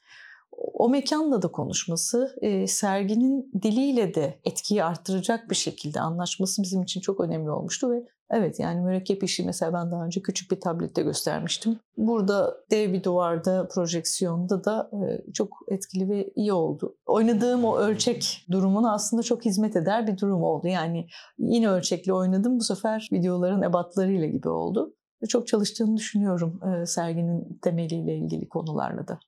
o 0.53 0.89
mekanla 0.89 1.43
da 1.43 1.49
konuşması, 1.49 2.37
e, 2.41 2.67
serginin 2.67 3.53
diliyle 3.63 4.15
de 4.15 4.41
etkiyi 4.45 4.85
arttıracak 4.85 5.51
bir 5.51 5.55
şekilde 5.55 6.01
anlaşması 6.01 6.63
bizim 6.63 6.83
için 6.83 7.01
çok 7.01 7.21
önemli 7.21 7.51
olmuştu 7.51 7.91
ve 7.91 8.05
evet 8.31 8.61
yani 8.61 8.81
mürekkep 8.81 9.23
işi 9.23 9.45
mesela 9.45 9.73
ben 9.73 9.91
daha 9.91 10.05
önce 10.05 10.23
küçük 10.23 10.51
bir 10.51 10.61
tablette 10.61 11.03
göstermiştim. 11.03 11.79
Burada 11.97 12.57
dev 12.71 12.93
bir 12.93 13.05
duvarda 13.05 13.69
projeksiyonda 13.75 14.65
da 14.65 14.91
e, 14.93 15.33
çok 15.33 15.59
etkili 15.69 16.09
ve 16.09 16.31
iyi 16.37 16.53
oldu. 16.53 16.97
Oynadığım 17.07 17.65
o 17.65 17.77
ölçek 17.77 18.47
durumuna 18.51 18.95
aslında 18.95 19.23
çok 19.23 19.45
hizmet 19.45 19.77
eder 19.77 20.07
bir 20.07 20.19
durum 20.19 20.43
oldu. 20.43 20.69
Yani 20.69 21.07
yine 21.39 21.69
ölçekli 21.69 22.13
oynadım 22.13 22.59
bu 22.59 22.65
sefer 22.65 23.09
videoların 23.13 23.63
ebatlarıyla 23.63 24.27
gibi 24.27 24.49
oldu. 24.49 24.95
Çok 25.29 25.47
çalıştığını 25.47 25.97
düşünüyorum 25.97 26.61
e, 26.65 26.87
serginin 26.87 27.59
temeliyle 27.63 28.17
ilgili 28.17 28.49
konularla 28.49 29.09
da. 29.09 29.21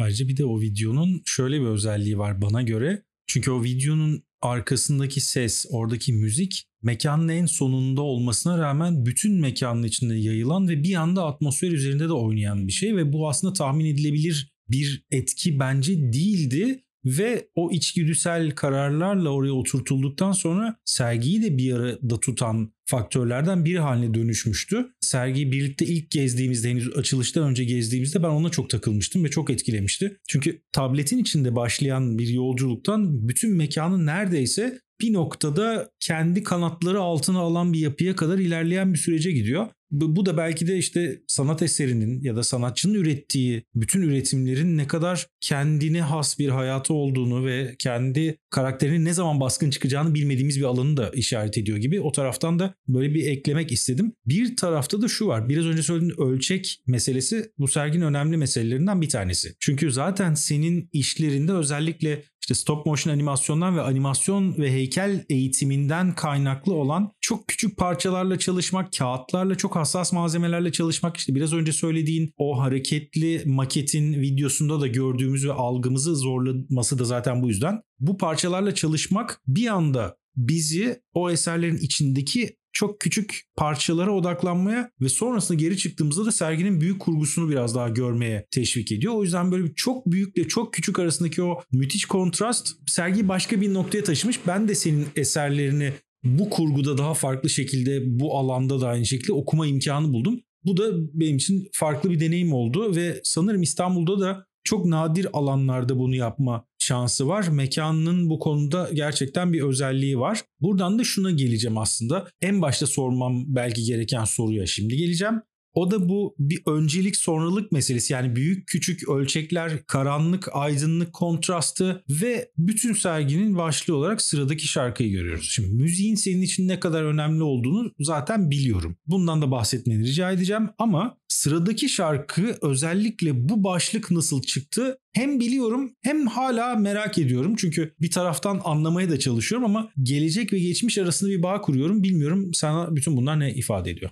Ayrıca 0.00 0.28
bir 0.28 0.36
de 0.36 0.44
o 0.44 0.60
videonun 0.60 1.22
şöyle 1.24 1.60
bir 1.60 1.66
özelliği 1.66 2.18
var 2.18 2.42
bana 2.42 2.62
göre. 2.62 3.02
Çünkü 3.26 3.50
o 3.50 3.62
videonun 3.62 4.22
arkasındaki 4.42 5.20
ses, 5.20 5.66
oradaki 5.70 6.12
müzik 6.12 6.64
mekanın 6.82 7.28
en 7.28 7.46
sonunda 7.46 8.02
olmasına 8.02 8.58
rağmen 8.58 9.06
bütün 9.06 9.40
mekanın 9.40 9.82
içinde 9.82 10.14
yayılan 10.14 10.68
ve 10.68 10.82
bir 10.82 10.94
anda 10.94 11.24
atmosfer 11.24 11.70
üzerinde 11.70 12.08
de 12.08 12.12
oynayan 12.12 12.66
bir 12.66 12.72
şey 12.72 12.96
ve 12.96 13.12
bu 13.12 13.28
aslında 13.28 13.52
tahmin 13.52 13.84
edilebilir 13.84 14.52
bir 14.70 15.06
etki 15.10 15.58
bence 15.58 16.12
değildi 16.12 16.84
ve 17.08 17.48
o 17.54 17.70
içgüdüsel 17.70 18.50
kararlarla 18.50 19.28
oraya 19.30 19.52
oturtulduktan 19.52 20.32
sonra 20.32 20.76
sergiyi 20.84 21.42
de 21.42 21.58
bir 21.58 21.72
arada 21.72 22.20
tutan 22.20 22.72
faktörlerden 22.86 23.64
biri 23.64 23.78
haline 23.78 24.14
dönüşmüştü. 24.14 24.86
Sergiyi 25.00 25.52
birlikte 25.52 25.86
ilk 25.86 26.10
gezdiğimizde 26.10 26.70
henüz 26.70 26.96
açılıştan 26.96 27.50
önce 27.50 27.64
gezdiğimizde 27.64 28.22
ben 28.22 28.28
ona 28.28 28.50
çok 28.50 28.70
takılmıştım 28.70 29.24
ve 29.24 29.28
çok 29.28 29.50
etkilemişti. 29.50 30.16
Çünkü 30.28 30.62
tabletin 30.72 31.18
içinde 31.18 31.56
başlayan 31.56 32.18
bir 32.18 32.28
yolculuktan 32.28 33.28
bütün 33.28 33.56
mekanı 33.56 34.06
neredeyse 34.06 34.80
bir 35.00 35.12
noktada 35.12 35.90
kendi 36.00 36.42
kanatları 36.42 37.00
altına 37.00 37.38
alan 37.38 37.72
bir 37.72 37.78
yapıya 37.78 38.16
kadar 38.16 38.38
ilerleyen 38.38 38.94
bir 38.94 38.98
sürece 38.98 39.32
gidiyor. 39.32 39.68
Bu, 39.90 40.26
da 40.26 40.36
belki 40.36 40.66
de 40.66 40.78
işte 40.78 41.22
sanat 41.26 41.62
eserinin 41.62 42.22
ya 42.22 42.36
da 42.36 42.42
sanatçının 42.42 42.94
ürettiği 42.94 43.62
bütün 43.74 44.02
üretimlerin 44.02 44.78
ne 44.78 44.86
kadar 44.86 45.26
kendine 45.40 46.00
has 46.00 46.38
bir 46.38 46.48
hayatı 46.48 46.94
olduğunu 46.94 47.46
ve 47.46 47.76
kendi 47.78 48.38
karakterinin 48.50 49.04
ne 49.04 49.12
zaman 49.12 49.40
baskın 49.40 49.70
çıkacağını 49.70 50.14
bilmediğimiz 50.14 50.58
bir 50.58 50.64
alanı 50.64 50.96
da 50.96 51.10
işaret 51.10 51.58
ediyor 51.58 51.78
gibi. 51.78 52.00
O 52.00 52.12
taraftan 52.12 52.58
da 52.58 52.74
böyle 52.88 53.14
bir 53.14 53.26
eklemek 53.26 53.72
istedim. 53.72 54.12
Bir 54.26 54.56
tarafta 54.56 55.02
da 55.02 55.08
şu 55.08 55.26
var. 55.26 55.48
Biraz 55.48 55.66
önce 55.66 55.82
söylediğin 55.82 56.20
ölçek 56.20 56.82
meselesi 56.86 57.52
bu 57.58 57.68
serginin 57.68 58.04
önemli 58.04 58.36
meselelerinden 58.36 59.02
bir 59.02 59.08
tanesi. 59.08 59.54
Çünkü 59.60 59.92
zaten 59.92 60.34
senin 60.34 60.88
işlerinde 60.92 61.52
özellikle 61.52 62.22
işte 62.48 62.60
stop 62.60 62.86
motion 62.86 63.14
animasyondan 63.14 63.76
ve 63.76 63.82
animasyon 63.82 64.58
ve 64.58 64.72
heykel 64.72 65.24
eğitiminden 65.28 66.14
kaynaklı 66.14 66.74
olan 66.74 67.12
çok 67.20 67.48
küçük 67.48 67.76
parçalarla 67.76 68.38
çalışmak, 68.38 68.92
kağıtlarla 68.98 69.54
çok 69.54 69.76
hassas 69.76 70.12
malzemelerle 70.12 70.72
çalışmak 70.72 71.16
işte 71.16 71.34
biraz 71.34 71.52
önce 71.52 71.72
söylediğin 71.72 72.32
o 72.36 72.60
hareketli 72.60 73.42
maketin 73.46 74.20
videosunda 74.20 74.80
da 74.80 74.86
gördüğümüz 74.86 75.46
ve 75.46 75.52
algımızı 75.52 76.16
zorlaması 76.16 76.98
da 76.98 77.04
zaten 77.04 77.42
bu 77.42 77.48
yüzden. 77.48 77.80
Bu 78.00 78.16
parçalarla 78.16 78.74
çalışmak 78.74 79.40
bir 79.46 79.66
anda 79.66 80.16
bizi 80.36 81.02
o 81.12 81.30
eserlerin 81.30 81.76
içindeki 81.76 82.56
çok 82.78 83.00
küçük 83.00 83.42
parçalara 83.56 84.14
odaklanmaya 84.14 84.90
ve 85.00 85.08
sonrasında 85.08 85.58
geri 85.58 85.76
çıktığımızda 85.76 86.24
da 86.24 86.32
serginin 86.32 86.80
büyük 86.80 87.00
kurgusunu 87.00 87.50
biraz 87.50 87.74
daha 87.74 87.88
görmeye 87.88 88.46
teşvik 88.50 88.92
ediyor. 88.92 89.14
O 89.14 89.22
yüzden 89.22 89.52
böyle 89.52 89.64
bir 89.64 89.74
çok 89.74 90.06
büyükle 90.06 90.48
çok 90.48 90.74
küçük 90.74 90.98
arasındaki 90.98 91.42
o 91.42 91.60
müthiş 91.72 92.04
kontrast 92.04 92.68
sergiyi 92.86 93.28
başka 93.28 93.60
bir 93.60 93.74
noktaya 93.74 94.04
taşımış. 94.04 94.40
Ben 94.46 94.68
de 94.68 94.74
senin 94.74 95.06
eserlerini 95.16 95.92
bu 96.24 96.50
kurguda 96.50 96.98
daha 96.98 97.14
farklı 97.14 97.50
şekilde 97.50 98.02
bu 98.20 98.38
alanda 98.38 98.80
da 98.80 98.88
aynı 98.88 99.06
şekilde 99.06 99.32
okuma 99.32 99.66
imkanı 99.66 100.12
buldum. 100.12 100.40
Bu 100.64 100.76
da 100.76 100.92
benim 101.12 101.36
için 101.36 101.68
farklı 101.72 102.10
bir 102.10 102.20
deneyim 102.20 102.52
oldu 102.52 102.96
ve 102.96 103.20
sanırım 103.24 103.62
İstanbul'da 103.62 104.20
da 104.20 104.46
çok 104.64 104.86
nadir 104.86 105.26
alanlarda 105.32 105.98
bunu 105.98 106.14
yapma 106.14 106.64
şansı 106.78 107.28
var. 107.28 107.48
Mekanının 107.48 108.30
bu 108.30 108.38
konuda 108.38 108.90
gerçekten 108.94 109.52
bir 109.52 109.62
özelliği 109.62 110.18
var. 110.18 110.42
Buradan 110.60 110.98
da 110.98 111.04
şuna 111.04 111.30
geleceğim 111.30 111.78
aslında. 111.78 112.26
En 112.40 112.62
başta 112.62 112.86
sormam 112.86 113.44
belki 113.46 113.84
gereken 113.84 114.24
soruya 114.24 114.66
şimdi 114.66 114.96
geleceğim. 114.96 115.42
O 115.74 115.90
da 115.90 116.08
bu 116.08 116.34
bir 116.38 116.62
öncelik 116.66 117.16
sonralık 117.16 117.72
meselesi 117.72 118.12
yani 118.12 118.36
büyük 118.36 118.68
küçük 118.68 119.08
ölçekler, 119.08 119.86
karanlık, 119.86 120.48
aydınlık 120.52 121.12
kontrastı 121.12 122.04
ve 122.08 122.50
bütün 122.58 122.92
serginin 122.92 123.56
başlığı 123.56 123.96
olarak 123.96 124.22
sıradaki 124.22 124.68
şarkıyı 124.68 125.10
görüyoruz. 125.10 125.48
Şimdi 125.50 125.68
müziğin 125.68 126.14
senin 126.14 126.42
için 126.42 126.68
ne 126.68 126.80
kadar 126.80 127.02
önemli 127.04 127.42
olduğunu 127.42 127.92
zaten 128.00 128.50
biliyorum. 128.50 128.96
Bundan 129.06 129.42
da 129.42 129.50
bahsetmeni 129.50 130.04
rica 130.04 130.32
edeceğim 130.32 130.68
ama 130.78 131.18
sıradaki 131.28 131.88
şarkı 131.88 132.56
özellikle 132.62 133.48
bu 133.48 133.64
başlık 133.64 134.10
nasıl 134.10 134.42
çıktı 134.42 134.98
hem 135.12 135.40
biliyorum 135.40 135.92
hem 136.02 136.26
hala 136.26 136.74
merak 136.74 137.18
ediyorum. 137.18 137.54
Çünkü 137.56 137.94
bir 138.00 138.10
taraftan 138.10 138.60
anlamaya 138.64 139.10
da 139.10 139.18
çalışıyorum 139.18 139.64
ama 139.64 139.90
gelecek 140.02 140.52
ve 140.52 140.58
geçmiş 140.58 140.98
arasında 140.98 141.30
bir 141.30 141.42
bağ 141.42 141.60
kuruyorum. 141.60 142.02
Bilmiyorum 142.02 142.54
sana 142.54 142.96
bütün 142.96 143.16
bunlar 143.16 143.40
ne 143.40 143.54
ifade 143.54 143.90
ediyor? 143.90 144.10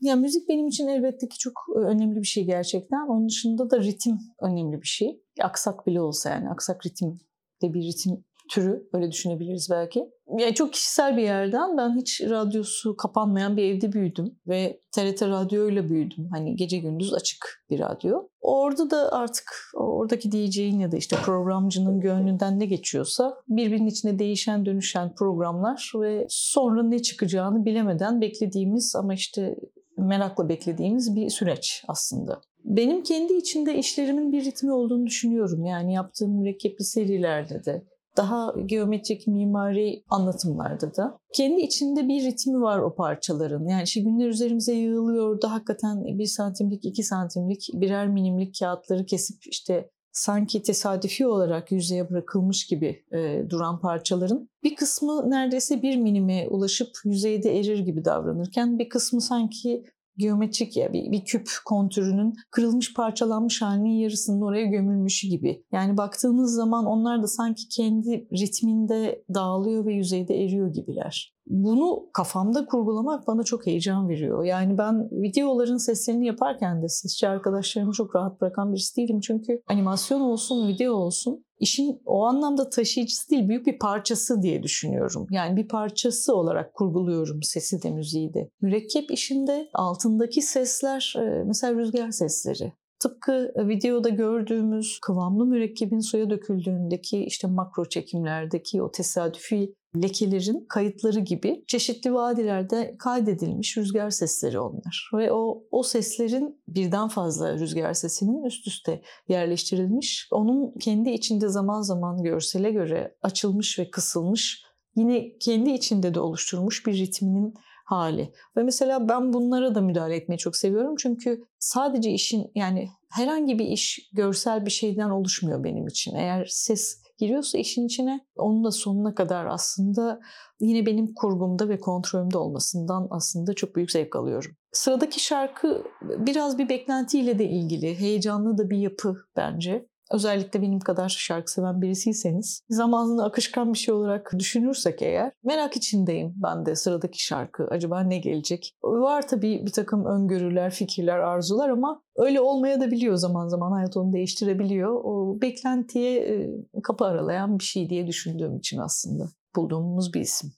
Ya 0.00 0.16
müzik 0.16 0.48
benim 0.48 0.66
için 0.66 0.88
elbette 0.88 1.28
ki 1.28 1.38
çok 1.38 1.52
e, 1.76 1.78
önemli 1.78 2.20
bir 2.20 2.26
şey 2.26 2.44
gerçekten. 2.44 3.08
Onun 3.08 3.28
dışında 3.28 3.70
da 3.70 3.80
ritim 3.80 4.18
önemli 4.42 4.82
bir 4.82 4.86
şey. 4.86 5.22
Aksak 5.40 5.86
bile 5.86 6.00
olsa 6.00 6.30
yani 6.30 6.50
aksak 6.50 6.86
ritim 6.86 7.18
de 7.62 7.74
bir 7.74 7.82
ritim 7.82 8.24
türü 8.50 8.88
öyle 8.92 9.12
düşünebiliriz 9.12 9.68
belki. 9.70 10.04
Yani 10.38 10.54
çok 10.54 10.72
kişisel 10.72 11.16
bir 11.16 11.22
yerden 11.22 11.76
ben 11.76 11.96
hiç 11.96 12.20
radyosu 12.22 12.96
kapanmayan 12.96 13.56
bir 13.56 13.62
evde 13.62 13.92
büyüdüm 13.92 14.38
ve 14.46 14.80
TRT 14.92 15.22
radyoyla 15.22 15.88
büyüdüm. 15.88 16.28
Hani 16.32 16.56
gece 16.56 16.78
gündüz 16.78 17.14
açık 17.14 17.64
bir 17.70 17.80
radyo. 17.80 18.28
Orada 18.40 18.90
da 18.90 19.12
artık 19.12 19.44
oradaki 19.74 20.32
DJ'in 20.32 20.78
ya 20.78 20.92
da 20.92 20.96
işte 20.96 21.16
programcının 21.16 22.00
gönlünden 22.00 22.60
ne 22.60 22.66
geçiyorsa 22.66 23.34
birbirinin 23.48 23.86
içinde 23.86 24.18
değişen 24.18 24.66
dönüşen 24.66 25.14
programlar 25.14 25.92
ve 25.94 26.26
sonra 26.28 26.82
ne 26.82 27.02
çıkacağını 27.02 27.64
bilemeden 27.64 28.20
beklediğimiz 28.20 28.96
ama 28.96 29.14
işte 29.14 29.56
merakla 29.98 30.48
beklediğimiz 30.48 31.16
bir 31.16 31.30
süreç 31.30 31.84
aslında. 31.88 32.40
Benim 32.64 33.02
kendi 33.02 33.34
içinde 33.34 33.78
işlerimin 33.78 34.32
bir 34.32 34.44
ritmi 34.44 34.72
olduğunu 34.72 35.06
düşünüyorum. 35.06 35.64
Yani 35.64 35.94
yaptığım 35.94 36.30
mürekkepli 36.30 36.84
serilerde 36.84 37.64
de, 37.64 37.84
daha 38.16 38.54
geometrik 38.66 39.26
mimari 39.26 40.02
anlatımlarda 40.10 40.96
da 40.96 41.18
kendi 41.34 41.60
içinde 41.60 42.08
bir 42.08 42.24
ritmi 42.24 42.60
var 42.60 42.78
o 42.78 42.94
parçaların. 42.94 43.68
Yani 43.68 43.82
işte 43.82 44.00
günler 44.00 44.28
üzerimize 44.28 44.74
yığılıyor 44.74 45.42
da 45.42 45.52
hakikaten 45.52 46.04
bir 46.18 46.26
santimlik, 46.26 46.84
iki 46.84 47.02
santimlik 47.02 47.68
birer 47.74 48.08
milimlik 48.08 48.56
kağıtları 48.60 49.06
kesip 49.06 49.36
işte 49.46 49.90
sanki 50.14 50.62
tesadüfi 50.62 51.26
olarak 51.26 51.72
yüzeye 51.72 52.10
bırakılmış 52.10 52.66
gibi 52.66 53.04
e, 53.12 53.50
duran 53.50 53.80
parçaların 53.80 54.48
bir 54.62 54.76
kısmı 54.76 55.30
neredeyse 55.30 55.82
bir 55.82 55.96
minime 55.96 56.48
ulaşıp 56.48 56.88
yüzeyde 57.04 57.58
erir 57.58 57.78
gibi 57.78 58.04
davranırken 58.04 58.78
bir 58.78 58.88
kısmı 58.88 59.20
sanki 59.20 59.84
geometrik 60.16 60.76
ya 60.76 60.92
bir, 60.92 61.12
bir 61.12 61.24
küp 61.24 61.48
kontürünün 61.64 62.34
kırılmış 62.50 62.94
parçalanmış 62.94 63.62
halinin 63.62 63.98
yarısının 63.98 64.42
oraya 64.42 64.66
gömülmüş 64.66 65.20
gibi. 65.20 65.64
Yani 65.72 65.96
baktığınız 65.96 66.54
zaman 66.54 66.86
onlar 66.86 67.22
da 67.22 67.26
sanki 67.26 67.68
kendi 67.68 68.28
ritminde 68.32 69.24
dağılıyor 69.34 69.86
ve 69.86 69.94
yüzeyde 69.94 70.44
eriyor 70.44 70.68
gibiler. 70.72 71.33
Bunu 71.46 72.06
kafamda 72.12 72.66
kurgulamak 72.66 73.26
bana 73.26 73.42
çok 73.42 73.66
heyecan 73.66 74.08
veriyor. 74.08 74.44
Yani 74.44 74.78
ben 74.78 75.08
videoların 75.12 75.76
seslerini 75.76 76.26
yaparken 76.26 76.82
de 76.82 76.88
sesçi 76.88 77.28
arkadaşlarımı 77.28 77.92
çok 77.92 78.16
rahat 78.16 78.40
bırakan 78.40 78.72
birisi 78.72 78.96
değilim. 78.96 79.20
Çünkü 79.20 79.60
animasyon 79.68 80.20
olsun, 80.20 80.68
video 80.68 80.94
olsun 80.94 81.44
işin 81.58 82.02
o 82.06 82.24
anlamda 82.24 82.70
taşıyıcısı 82.70 83.30
değil, 83.30 83.48
büyük 83.48 83.66
bir 83.66 83.78
parçası 83.78 84.42
diye 84.42 84.62
düşünüyorum. 84.62 85.26
Yani 85.30 85.56
bir 85.56 85.68
parçası 85.68 86.34
olarak 86.34 86.74
kurguluyorum 86.74 87.42
sesi 87.42 87.82
de 87.82 87.90
müziği 87.90 88.34
de. 88.34 88.50
Mürekkep 88.60 89.10
işinde 89.10 89.68
altındaki 89.74 90.42
sesler, 90.42 91.14
e, 91.18 91.44
mesela 91.44 91.74
rüzgar 91.74 92.10
sesleri. 92.10 92.72
Tıpkı 93.00 93.52
videoda 93.56 94.08
gördüğümüz 94.08 94.98
kıvamlı 95.02 95.46
mürekkebin 95.46 95.98
suya 95.98 96.30
döküldüğündeki 96.30 97.24
işte 97.24 97.48
makro 97.48 97.84
çekimlerdeki 97.84 98.82
o 98.82 98.90
tesadüfi 98.90 99.74
lekelerin 100.02 100.66
kayıtları 100.68 101.20
gibi 101.20 101.64
çeşitli 101.66 102.14
vadilerde 102.14 102.96
kaydedilmiş 102.98 103.76
rüzgar 103.76 104.10
sesleri 104.10 104.60
onlar. 104.60 105.10
Ve 105.14 105.32
o, 105.32 105.64
o 105.70 105.82
seslerin 105.82 106.62
birden 106.68 107.08
fazla 107.08 107.58
rüzgar 107.58 107.94
sesinin 107.94 108.42
üst 108.42 108.66
üste 108.66 109.02
yerleştirilmiş. 109.28 110.28
Onun 110.30 110.78
kendi 110.78 111.10
içinde 111.10 111.48
zaman 111.48 111.82
zaman 111.82 112.22
görsele 112.22 112.70
göre 112.70 113.16
açılmış 113.22 113.78
ve 113.78 113.90
kısılmış 113.90 114.64
yine 114.96 115.38
kendi 115.38 115.70
içinde 115.70 116.14
de 116.14 116.20
oluşturmuş 116.20 116.86
bir 116.86 116.98
ritminin 116.98 117.54
hali. 117.84 118.32
Ve 118.56 118.62
mesela 118.62 119.08
ben 119.08 119.32
bunlara 119.32 119.74
da 119.74 119.80
müdahale 119.80 120.16
etmeyi 120.16 120.38
çok 120.38 120.56
seviyorum. 120.56 120.94
Çünkü 120.98 121.44
sadece 121.58 122.10
işin 122.10 122.50
yani 122.54 122.88
herhangi 123.10 123.58
bir 123.58 123.66
iş 123.66 124.10
görsel 124.12 124.66
bir 124.66 124.70
şeyden 124.70 125.10
oluşmuyor 125.10 125.64
benim 125.64 125.86
için. 125.86 126.14
Eğer 126.14 126.46
ses 126.50 127.03
giriyorsa 127.18 127.58
işin 127.58 127.86
içine 127.86 128.20
onun 128.36 128.64
da 128.64 128.70
sonuna 128.70 129.14
kadar 129.14 129.46
aslında 129.46 130.20
yine 130.60 130.86
benim 130.86 131.14
kurgumda 131.14 131.68
ve 131.68 131.80
kontrolümde 131.80 132.38
olmasından 132.38 133.08
aslında 133.10 133.54
çok 133.54 133.76
büyük 133.76 133.90
zevk 133.90 134.16
alıyorum. 134.16 134.56
Sıradaki 134.72 135.20
şarkı 135.20 135.84
biraz 136.02 136.58
bir 136.58 136.68
beklentiyle 136.68 137.38
de 137.38 137.44
ilgili, 137.44 138.00
heyecanlı 138.00 138.58
da 138.58 138.70
bir 138.70 138.78
yapı 138.78 139.16
bence. 139.36 139.86
Özellikle 140.12 140.62
benim 140.62 140.80
kadar 140.80 141.08
şarkı 141.08 141.52
seven 141.52 141.82
birisiyseniz 141.82 142.62
zamanını 142.68 143.24
akışkan 143.24 143.72
bir 143.72 143.78
şey 143.78 143.94
olarak 143.94 144.32
düşünürsek 144.38 145.02
eğer 145.02 145.32
merak 145.44 145.76
içindeyim 145.76 146.34
ben 146.36 146.66
de 146.66 146.76
sıradaki 146.76 147.24
şarkı 147.24 147.66
acaba 147.70 148.00
ne 148.00 148.18
gelecek? 148.18 148.74
Var 148.82 149.28
tabii 149.28 149.66
bir 149.66 149.72
takım 149.72 150.04
öngörüler, 150.04 150.70
fikirler, 150.70 151.18
arzular 151.18 151.68
ama 151.68 152.02
öyle 152.16 152.40
olmaya 152.40 152.80
da 152.80 152.90
biliyor 152.90 153.16
zaman 153.16 153.48
zaman 153.48 153.72
hayat 153.72 153.96
onu 153.96 154.12
değiştirebiliyor. 154.12 155.00
O 155.04 155.40
beklentiye 155.40 156.48
kapı 156.82 157.04
aralayan 157.04 157.58
bir 157.58 157.64
şey 157.64 157.90
diye 157.90 158.06
düşündüğüm 158.06 158.56
için 158.58 158.78
aslında. 158.78 159.28
bulduğumuz 159.56 160.14
bir 160.14 160.20
isim. 160.20 160.52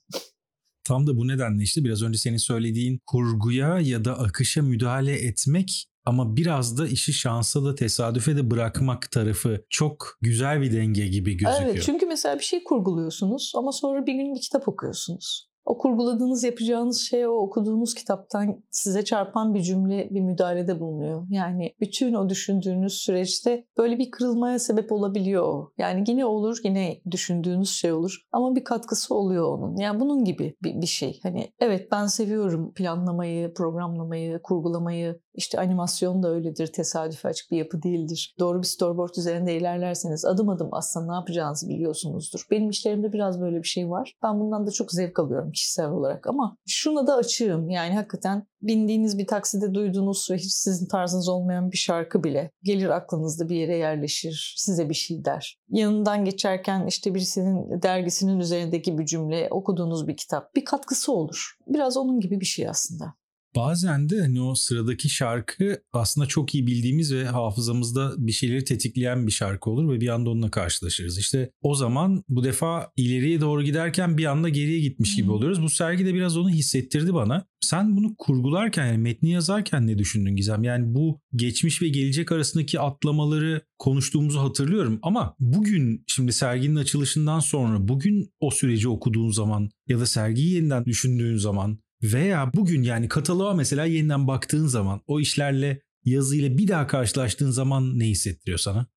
Tam 0.83 1.07
da 1.07 1.17
bu 1.17 1.27
nedenle 1.27 1.63
işte 1.63 1.83
biraz 1.83 2.03
önce 2.03 2.17
senin 2.17 2.37
söylediğin 2.37 2.99
kurguya 3.05 3.79
ya 3.79 4.05
da 4.05 4.19
akışa 4.19 4.61
müdahale 4.61 5.13
etmek 5.13 5.87
ama 6.07 6.35
biraz 6.35 6.77
da 6.77 6.87
işi 6.87 7.13
şansa 7.13 7.65
da 7.65 7.75
tesadüfe 7.75 8.35
de 8.35 8.51
bırakmak 8.51 9.11
tarafı 9.11 9.65
çok 9.69 10.17
güzel 10.21 10.61
bir 10.61 10.73
denge 10.73 11.07
gibi 11.07 11.37
gözüküyor. 11.37 11.73
Evet 11.73 11.83
çünkü 11.85 12.05
mesela 12.05 12.39
bir 12.39 12.43
şey 12.43 12.63
kurguluyorsunuz 12.63 13.51
ama 13.55 13.71
sonra 13.71 14.05
bir 14.05 14.13
gün 14.13 14.35
bir 14.35 14.41
kitap 14.41 14.67
okuyorsunuz. 14.67 15.49
O 15.65 15.77
kurguladığınız, 15.77 16.43
yapacağınız 16.43 17.01
şey 17.01 17.27
o 17.27 17.31
okuduğunuz 17.31 17.93
kitaptan 17.93 18.63
size 18.71 19.05
çarpan 19.05 19.53
bir 19.53 19.61
cümle, 19.61 20.09
bir 20.11 20.21
müdahalede 20.21 20.79
bulunuyor. 20.79 21.27
Yani 21.29 21.75
bütün 21.79 22.13
o 22.13 22.29
düşündüğünüz 22.29 22.93
süreçte 22.93 23.67
böyle 23.77 23.97
bir 23.97 24.11
kırılmaya 24.11 24.59
sebep 24.59 24.91
olabiliyor 24.91 25.43
o. 25.43 25.71
Yani 25.77 26.03
yine 26.07 26.25
olur, 26.25 26.57
yine 26.63 27.01
düşündüğünüz 27.11 27.69
şey 27.69 27.93
olur 27.93 28.21
ama 28.31 28.55
bir 28.55 28.63
katkısı 28.63 29.15
oluyor 29.15 29.57
onun. 29.57 29.77
Yani 29.77 29.99
bunun 29.99 30.23
gibi 30.23 30.55
bir, 30.63 30.81
bir 30.81 30.87
şey. 30.87 31.19
Hani 31.23 31.53
evet 31.59 31.87
ben 31.91 32.07
seviyorum 32.07 32.73
planlamayı, 32.73 33.53
programlamayı, 33.53 34.39
kurgulamayı. 34.43 35.19
İşte 35.37 35.59
animasyon 35.59 36.23
da 36.23 36.29
öyledir, 36.29 36.67
tesadüfe 36.67 37.27
açık 37.27 37.51
bir 37.51 37.57
yapı 37.57 37.83
değildir. 37.83 38.35
Doğru 38.39 38.61
bir 38.61 38.67
storyboard 38.67 39.15
üzerinde 39.17 39.57
ilerlerseniz 39.57 40.25
adım 40.25 40.49
adım 40.49 40.69
aslında 40.71 41.05
ne 41.11 41.15
yapacağınızı 41.15 41.69
biliyorsunuzdur. 41.69 42.47
Benim 42.51 42.69
işlerimde 42.69 43.13
biraz 43.13 43.41
böyle 43.41 43.57
bir 43.57 43.67
şey 43.67 43.89
var. 43.89 44.13
Ben 44.23 44.39
bundan 44.39 44.67
da 44.67 44.71
çok 44.71 44.91
zevk 44.91 45.19
alıyorum 45.19 45.51
kişisel 45.51 45.89
olarak 45.89 46.27
ama 46.27 46.57
şuna 46.67 47.07
da 47.07 47.15
açığım. 47.15 47.69
Yani 47.69 47.95
hakikaten 47.95 48.47
bindiğiniz 48.61 49.17
bir 49.17 49.27
takside 49.27 49.73
duyduğunuz 49.73 50.27
ve 50.31 50.35
hiç 50.35 50.51
sizin 50.51 50.87
tarzınız 50.87 51.29
olmayan 51.29 51.71
bir 51.71 51.77
şarkı 51.77 52.23
bile 52.23 52.51
gelir 52.63 52.89
aklınızda 52.89 53.49
bir 53.49 53.55
yere 53.55 53.77
yerleşir, 53.77 54.55
size 54.57 54.89
bir 54.89 54.93
şey 54.93 55.25
der. 55.25 55.59
Yanından 55.69 56.25
geçerken 56.25 56.85
işte 56.85 57.15
birisinin 57.15 57.81
dergisinin 57.81 58.39
üzerindeki 58.39 58.97
bir 58.97 59.05
cümle, 59.05 59.47
okuduğunuz 59.51 60.07
bir 60.07 60.17
kitap 60.17 60.55
bir 60.55 60.65
katkısı 60.65 61.11
olur. 61.11 61.57
Biraz 61.67 61.97
onun 61.97 62.19
gibi 62.19 62.39
bir 62.39 62.45
şey 62.45 62.69
aslında. 62.69 63.13
Bazen 63.57 64.09
de 64.09 64.21
hani 64.21 64.41
o 64.41 64.55
sıradaki 64.55 65.09
şarkı 65.09 65.81
aslında 65.93 66.27
çok 66.27 66.55
iyi 66.55 66.67
bildiğimiz 66.67 67.13
ve 67.13 67.25
hafızamızda 67.25 68.13
bir 68.17 68.31
şeyleri 68.31 68.63
tetikleyen 68.63 69.27
bir 69.27 69.31
şarkı 69.31 69.69
olur 69.69 69.93
ve 69.93 70.01
bir 70.01 70.07
anda 70.07 70.29
onunla 70.29 70.51
karşılaşırız. 70.51 71.17
İşte 71.17 71.51
o 71.61 71.75
zaman 71.75 72.23
bu 72.29 72.43
defa 72.43 72.91
ileriye 72.97 73.41
doğru 73.41 73.63
giderken 73.63 74.17
bir 74.17 74.25
anda 74.25 74.49
geriye 74.49 74.79
gitmiş 74.79 75.15
gibi 75.15 75.31
oluyoruz. 75.31 75.61
Bu 75.61 75.69
sergi 75.69 76.05
de 76.05 76.13
biraz 76.13 76.37
onu 76.37 76.49
hissettirdi 76.49 77.13
bana. 77.13 77.45
Sen 77.61 77.97
bunu 77.97 78.15
kurgularken 78.17 78.85
yani 78.85 78.97
metni 78.97 79.31
yazarken 79.31 79.87
ne 79.87 79.97
düşündün 79.97 80.35
Gizem? 80.35 80.63
Yani 80.63 80.95
bu 80.95 81.21
geçmiş 81.35 81.81
ve 81.81 81.89
gelecek 81.89 82.31
arasındaki 82.31 82.79
atlamaları 82.79 83.61
konuştuğumuzu 83.79 84.39
hatırlıyorum 84.39 84.99
ama 85.01 85.35
bugün 85.39 86.03
şimdi 86.07 86.33
serginin 86.33 86.75
açılışından 86.75 87.39
sonra 87.39 87.87
bugün 87.87 88.31
o 88.39 88.51
süreci 88.51 88.89
okuduğun 88.89 89.31
zaman 89.31 89.69
ya 89.87 89.99
da 89.99 90.05
sergiyi 90.05 90.53
yeniden 90.53 90.85
düşündüğün 90.85 91.37
zaman 91.37 91.79
veya 92.03 92.51
bugün 92.53 92.81
yani 92.81 93.07
kataloğa 93.07 93.53
mesela 93.53 93.85
yeniden 93.85 94.27
baktığın 94.27 94.67
zaman 94.67 95.01
o 95.07 95.19
işlerle 95.19 95.81
yazıyla 96.03 96.57
bir 96.57 96.67
daha 96.67 96.87
karşılaştığın 96.87 97.51
zaman 97.51 97.99
ne 97.99 98.05
hissettiriyor 98.05 98.59
sana? 98.59 98.87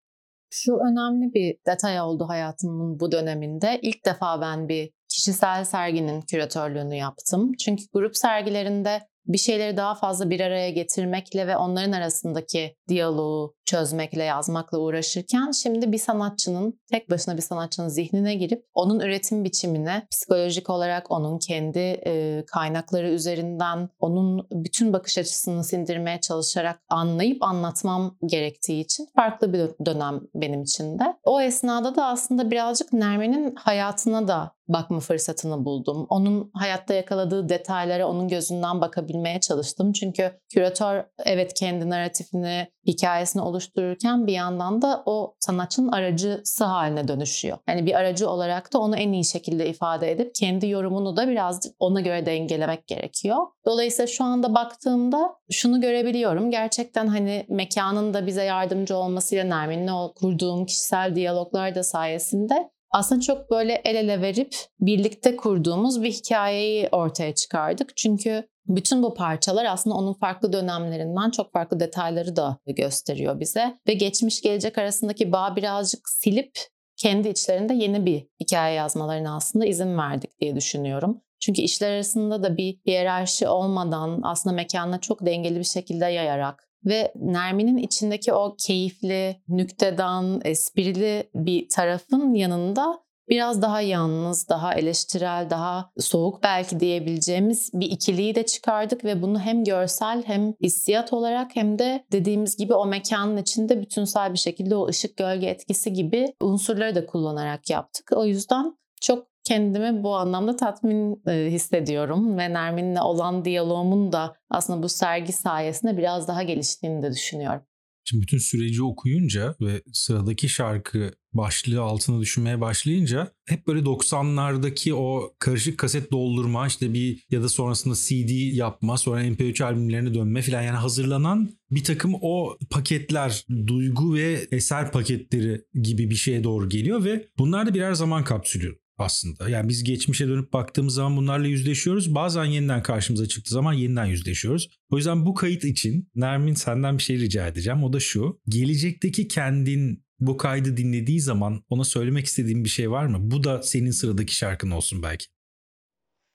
Şu 0.50 0.72
önemli 0.72 1.34
bir 1.34 1.56
detay 1.66 2.00
oldu 2.00 2.24
hayatımın 2.28 3.00
bu 3.00 3.12
döneminde. 3.12 3.78
İlk 3.82 4.06
defa 4.06 4.40
ben 4.40 4.68
bir 4.68 4.90
kişisel 5.08 5.64
serginin 5.64 6.20
küratörlüğünü 6.20 6.96
yaptım. 6.96 7.52
Çünkü 7.52 7.84
grup 7.92 8.16
sergilerinde 8.16 9.00
bir 9.26 9.38
şeyleri 9.38 9.76
daha 9.76 9.94
fazla 9.94 10.30
bir 10.30 10.40
araya 10.40 10.70
getirmekle 10.70 11.46
ve 11.46 11.56
onların 11.56 11.92
arasındaki 11.92 12.76
diyaloğu 12.88 13.54
çözmekle, 13.70 14.24
yazmakla 14.24 14.78
uğraşırken 14.78 15.50
şimdi 15.50 15.92
bir 15.92 15.98
sanatçının, 15.98 16.80
tek 16.90 17.11
başına 17.11 17.37
bir 17.37 17.42
sanatçının 17.42 17.88
zihnine 17.88 18.35
girip 18.35 18.64
onun 18.74 19.00
üretim 19.00 19.44
biçimine 19.44 20.06
psikolojik 20.11 20.70
olarak 20.70 21.11
onun 21.11 21.38
kendi 21.38 21.78
e, 21.78 22.44
kaynakları 22.46 23.09
üzerinden 23.09 23.88
onun 23.98 24.46
bütün 24.52 24.92
bakış 24.92 25.18
açısını 25.18 25.64
sindirmeye 25.64 26.20
çalışarak 26.20 26.80
anlayıp 26.88 27.42
anlatmam 27.42 28.16
gerektiği 28.26 28.80
için 28.80 29.09
farklı 29.16 29.52
bir 29.52 29.87
dönem 29.87 30.20
benim 30.35 30.62
için 30.62 30.98
de. 30.98 31.16
O 31.24 31.40
esnada 31.40 31.96
da 31.96 32.06
aslında 32.06 32.50
birazcık 32.50 32.92
Nermin'in 32.92 33.54
hayatına 33.54 34.28
da 34.28 34.52
bakma 34.72 35.00
fırsatını 35.00 35.64
buldum. 35.64 36.06
Onun 36.09 36.50
hayatta 36.54 36.94
yakaladığı 36.94 37.48
detaylara 37.48 38.09
onun 38.09 38.28
gözünden 38.28 38.80
bakabilmeye 39.11 39.40
çalıştım. 39.40 39.92
Çünkü 39.92 40.33
küratör 40.55 41.05
evet 41.25 41.55
kendi 41.55 41.90
narratifini, 41.90 42.66
hikayesini 42.87 43.42
oluştururken 43.42 44.27
bir 44.27 44.33
yandan 44.33 44.83
da 44.83 45.03
o 45.07 45.35
sanatçının 45.40 45.92
aracısı 45.92 46.64
haline 46.64 47.09
dönüşüyor. 47.09 47.59
Yani 47.68 47.87
bir 47.87 47.94
aracı 47.94 48.31
olarak 48.31 48.73
da 48.73 48.79
onu 48.79 48.96
en 48.96 49.12
iyi 49.12 49.25
şekilde 49.25 49.68
ifade 49.68 50.11
edip 50.11 50.35
kendi 50.35 50.68
yorumunu 50.68 51.16
da 51.16 51.29
biraz 51.29 51.61
ona 51.79 52.01
göre 52.01 52.27
dengelemek 52.27 52.87
gerekiyor. 52.87 53.37
Dolayısıyla 53.66 54.07
şu 54.07 54.25
anda 54.25 54.55
baktığımda 54.55 55.35
şunu 55.51 55.81
görebiliyorum. 55.81 56.51
Gerçekten 56.51 57.07
hani 57.07 57.46
mekanın 57.49 58.14
da 58.14 58.27
bize 58.27 58.44
yardımcı 58.44 58.96
olmasıyla 58.96 59.44
Nermin'le 59.44 60.14
kurduğum 60.14 60.66
kişisel 60.66 61.14
diyaloglar 61.14 61.75
da 61.75 61.83
sayesinde 61.83 62.70
aslında 62.90 63.20
çok 63.20 63.50
böyle 63.50 63.83
el 63.85 63.94
ele 63.94 64.22
verip 64.22 64.55
birlikte 64.81 65.37
kurduğumuz 65.37 66.03
bir 66.03 66.12
hikayeyi 66.12 66.88
ortaya 66.92 67.35
çıkardık. 67.35 67.96
Çünkü 67.96 68.48
bütün 68.66 69.03
bu 69.03 69.14
parçalar 69.14 69.64
aslında 69.64 69.96
onun 69.96 70.12
farklı 70.12 70.53
dönemlerinden 70.53 71.31
çok 71.31 71.53
farklı 71.53 71.81
detayları 71.81 72.37
da 72.37 72.59
gösteriyor 72.66 73.40
bize. 73.40 73.79
Ve 73.88 73.94
geçmiş 73.94 74.42
gelecek 74.42 74.79
arasındaki 74.79 75.33
bağ 75.33 75.57
birazcık 75.57 76.09
silip 76.09 76.53
kendi 76.96 77.29
içlerinde 77.29 77.74
yeni 77.74 78.07
bir 78.07 78.26
hikaye 78.40 78.74
yazmalarına 78.74 79.37
aslında 79.37 79.66
izin 79.66 79.98
verdik 79.98 80.40
diye 80.40 80.57
düşünüyorum. 80.57 81.20
Çünkü 81.40 81.62
işler 81.62 81.90
arasında 81.92 82.42
da 82.42 82.57
bir 82.57 82.79
hiyerarşi 82.87 83.48
olmadan 83.48 84.20
aslında 84.22 84.57
mekanla 84.57 85.00
çok 85.00 85.26
dengeli 85.26 85.59
bir 85.59 85.64
şekilde 85.64 86.07
yayarak 86.07 86.69
ve 86.84 87.12
Nermin'in 87.16 87.76
içindeki 87.76 88.32
o 88.32 88.56
keyifli, 88.58 89.36
nüktedan, 89.48 90.40
esprili 90.44 91.30
bir 91.34 91.68
tarafın 91.68 92.34
yanında 92.34 93.00
biraz 93.30 93.62
daha 93.62 93.80
yalnız, 93.80 94.48
daha 94.48 94.74
eleştirel, 94.74 95.50
daha 95.50 95.90
soğuk 95.98 96.42
belki 96.42 96.80
diyebileceğimiz 96.80 97.70
bir 97.74 97.90
ikiliyi 97.90 98.34
de 98.34 98.46
çıkardık 98.46 99.04
ve 99.04 99.22
bunu 99.22 99.40
hem 99.40 99.64
görsel 99.64 100.22
hem 100.26 100.54
hissiyat 100.62 101.12
olarak 101.12 101.56
hem 101.56 101.78
de 101.78 102.04
dediğimiz 102.12 102.56
gibi 102.56 102.74
o 102.74 102.86
mekanın 102.86 103.36
içinde 103.36 103.80
bütünsel 103.80 104.32
bir 104.32 104.38
şekilde 104.38 104.76
o 104.76 104.88
ışık 104.88 105.16
gölge 105.16 105.46
etkisi 105.46 105.92
gibi 105.92 106.34
unsurları 106.40 106.94
da 106.94 107.06
kullanarak 107.06 107.70
yaptık. 107.70 108.10
O 108.12 108.24
yüzden 108.24 108.78
çok 109.00 109.29
kendimi 109.44 110.03
bu 110.03 110.16
anlamda 110.16 110.57
tatmin 110.57 111.22
e, 111.29 111.50
hissediyorum 111.50 112.38
ve 112.38 112.53
Nermin'le 112.53 113.00
olan 113.00 113.44
diyaloğumun 113.44 114.12
da 114.12 114.35
aslında 114.50 114.83
bu 114.83 114.88
sergi 114.88 115.33
sayesinde 115.33 115.96
biraz 115.96 116.29
daha 116.29 116.42
geliştiğini 116.42 117.03
de 117.03 117.11
düşünüyorum. 117.11 117.62
Şimdi 118.05 118.22
bütün 118.22 118.38
süreci 118.38 118.83
okuyunca 118.83 119.55
ve 119.61 119.83
sıradaki 119.92 120.48
şarkı 120.48 121.11
başlığı 121.33 121.83
altına 121.83 122.20
düşünmeye 122.20 122.61
başlayınca 122.61 123.33
hep 123.48 123.66
böyle 123.66 123.81
90'lardaki 123.81 124.92
o 124.92 125.35
karışık 125.38 125.79
kaset 125.79 126.12
doldurma 126.12 126.66
işte 126.66 126.94
bir 126.94 127.24
ya 127.31 127.42
da 127.42 127.48
sonrasında 127.48 127.94
CD 127.94 128.57
yapma 128.57 128.98
sonra 128.98 129.24
MP3 129.24 129.64
albümlerine 129.64 130.14
dönme 130.14 130.42
falan 130.42 130.62
yani 130.62 130.76
hazırlanan 130.76 131.50
bir 131.70 131.85
takım 131.85 132.14
o 132.20 132.59
paketler 132.70 133.44
duygu 133.66 134.14
ve 134.14 134.48
eser 134.53 134.92
paketleri 134.92 135.64
gibi 135.83 136.11
bir 136.11 136.14
şeye 136.14 136.44
doğru 136.44 136.68
geliyor 136.68 137.05
ve 137.05 137.26
bunlar 137.38 137.66
da 137.66 137.74
birer 137.74 137.92
zaman 137.92 138.24
kapsülü 138.24 138.79
aslında. 139.00 139.48
Yani 139.48 139.68
biz 139.68 139.84
geçmişe 139.84 140.28
dönüp 140.28 140.52
baktığımız 140.52 140.94
zaman 140.94 141.16
bunlarla 141.16 141.46
yüzleşiyoruz. 141.46 142.14
Bazen 142.14 142.44
yeniden 142.44 142.82
karşımıza 142.82 143.28
çıktığı 143.28 143.54
zaman 143.54 143.72
yeniden 143.72 144.04
yüzleşiyoruz. 144.04 144.70
O 144.90 144.96
yüzden 144.96 145.26
bu 145.26 145.34
kayıt 145.34 145.64
için 145.64 146.08
Nermin 146.14 146.54
senden 146.54 146.98
bir 146.98 147.02
şey 147.02 147.18
rica 147.18 147.46
edeceğim. 147.46 147.84
O 147.84 147.92
da 147.92 148.00
şu. 148.00 148.40
Gelecekteki 148.48 149.28
kendin 149.28 150.04
bu 150.20 150.36
kaydı 150.36 150.76
dinlediği 150.76 151.20
zaman 151.20 151.62
ona 151.68 151.84
söylemek 151.84 152.26
istediğin 152.26 152.64
bir 152.64 152.68
şey 152.68 152.90
var 152.90 153.06
mı? 153.06 153.18
Bu 153.20 153.44
da 153.44 153.62
senin 153.62 153.90
sıradaki 153.90 154.36
şarkın 154.36 154.70
olsun 154.70 155.02
belki. 155.02 155.26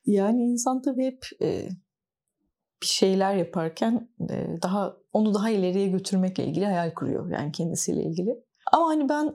Yani 0.05 0.41
insan 0.41 0.81
tabii 0.81 1.05
hep 1.05 1.25
e, 1.41 1.69
bir 2.81 2.87
şeyler 2.87 3.35
yaparken 3.35 4.09
e, 4.29 4.47
daha 4.61 4.97
onu 5.13 5.33
daha 5.33 5.49
ileriye 5.49 5.87
götürmekle 5.87 6.45
ilgili 6.45 6.65
hayal 6.65 6.93
kuruyor. 6.93 7.31
Yani 7.31 7.51
kendisiyle 7.51 8.03
ilgili. 8.03 8.29
Ama 8.73 8.87
hani 8.87 9.09
ben 9.09 9.33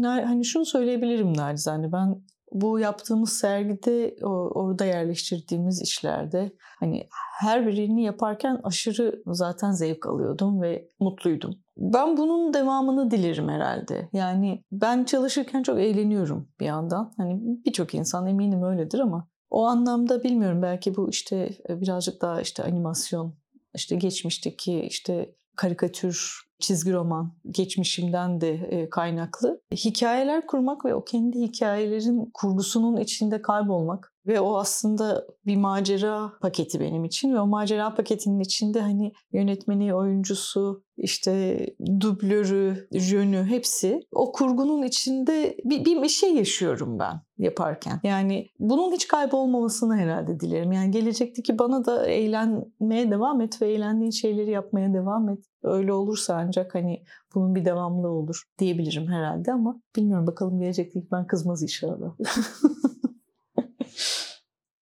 hani 0.00 0.44
şunu 0.44 0.66
söyleyebilirim 0.66 1.36
narizane 1.36 1.92
ben 1.92 2.22
bu 2.52 2.78
yaptığımız 2.78 3.32
sergide 3.32 4.16
orada 4.26 4.84
yerleştirdiğimiz 4.84 5.82
işlerde 5.82 6.52
hani 6.80 7.08
her 7.40 7.66
birini 7.66 8.02
yaparken 8.04 8.60
aşırı 8.62 9.22
zaten 9.26 9.70
zevk 9.72 10.06
alıyordum 10.06 10.62
ve 10.62 10.88
mutluydum. 11.00 11.54
Ben 11.76 12.16
bunun 12.16 12.54
devamını 12.54 13.10
dilerim 13.10 13.48
herhalde. 13.48 14.08
Yani 14.12 14.64
ben 14.72 15.04
çalışırken 15.04 15.62
çok 15.62 15.78
eğleniyorum 15.78 16.48
bir 16.60 16.66
yandan. 16.66 17.12
Hani 17.16 17.40
birçok 17.66 17.94
insan 17.94 18.26
eminim 18.26 18.62
öyledir 18.62 18.98
ama 18.98 19.28
o 19.50 19.66
anlamda 19.66 20.22
bilmiyorum 20.22 20.62
belki 20.62 20.96
bu 20.96 21.10
işte 21.10 21.50
birazcık 21.68 22.22
daha 22.22 22.40
işte 22.40 22.62
animasyon, 22.62 23.34
işte 23.74 23.96
geçmişteki 23.96 24.80
işte 24.80 25.34
karikatür 25.56 26.40
çizgi 26.62 26.92
roman 26.92 27.32
geçmişimden 27.50 28.40
de 28.40 28.50
e, 28.50 28.90
kaynaklı. 28.90 29.60
Hikayeler 29.72 30.46
kurmak 30.46 30.84
ve 30.84 30.94
o 30.94 31.04
kendi 31.04 31.40
hikayelerin 31.40 32.30
kurgusunun 32.34 32.96
içinde 32.96 33.42
kaybolmak 33.42 34.11
ve 34.26 34.40
o 34.40 34.56
aslında 34.56 35.26
bir 35.46 35.56
macera 35.56 36.32
paketi 36.40 36.80
benim 36.80 37.04
için 37.04 37.34
ve 37.34 37.40
o 37.40 37.46
macera 37.46 37.94
paketinin 37.94 38.40
içinde 38.40 38.80
hani 38.80 39.12
yönetmeni, 39.32 39.94
oyuncusu, 39.94 40.84
işte 40.96 41.66
dublörü, 42.00 42.88
jönü 42.92 43.44
hepsi 43.44 44.00
o 44.12 44.32
kurgunun 44.32 44.82
içinde 44.82 45.56
bir, 45.64 46.02
bir 46.02 46.08
şey 46.08 46.34
yaşıyorum 46.34 46.98
ben 46.98 47.20
yaparken. 47.38 48.00
Yani 48.02 48.48
bunun 48.58 48.92
hiç 48.92 49.08
kaybolmamasını 49.08 49.96
herhalde 49.96 50.40
dilerim. 50.40 50.72
Yani 50.72 50.90
gelecekteki 50.90 51.58
bana 51.58 51.84
da 51.84 52.06
eğlenmeye 52.06 53.10
devam 53.10 53.40
et 53.40 53.62
ve 53.62 53.72
eğlendiğin 53.72 54.10
şeyleri 54.10 54.50
yapmaya 54.50 54.94
devam 54.94 55.28
et. 55.28 55.44
Öyle 55.62 55.92
olursa 55.92 56.36
ancak 56.36 56.74
hani 56.74 57.04
bunun 57.34 57.54
bir 57.54 57.64
devamlı 57.64 58.08
olur 58.08 58.42
diyebilirim 58.58 59.06
herhalde 59.06 59.52
ama 59.52 59.80
bilmiyorum 59.96 60.26
bakalım 60.26 60.60
gelecekteki 60.60 61.08
ben 61.12 61.26
kızmaz 61.26 61.62
inşallah. 61.62 62.16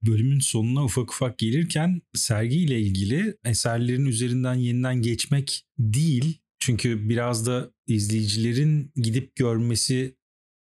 bölümün 0.03 0.41
sonuna 0.41 0.85
ufak 0.85 1.13
ufak 1.13 1.39
gelirken 1.39 2.03
sergiyle 2.15 2.81
ilgili 2.81 3.37
eserlerin 3.45 4.07
üzerinden 4.07 4.55
yeniden 4.55 5.03
geçmek 5.03 5.67
değil. 5.79 6.39
Çünkü 6.59 7.09
biraz 7.09 7.47
da 7.47 7.71
izleyicilerin 7.87 8.93
gidip 8.97 9.37
görmesi 9.37 10.17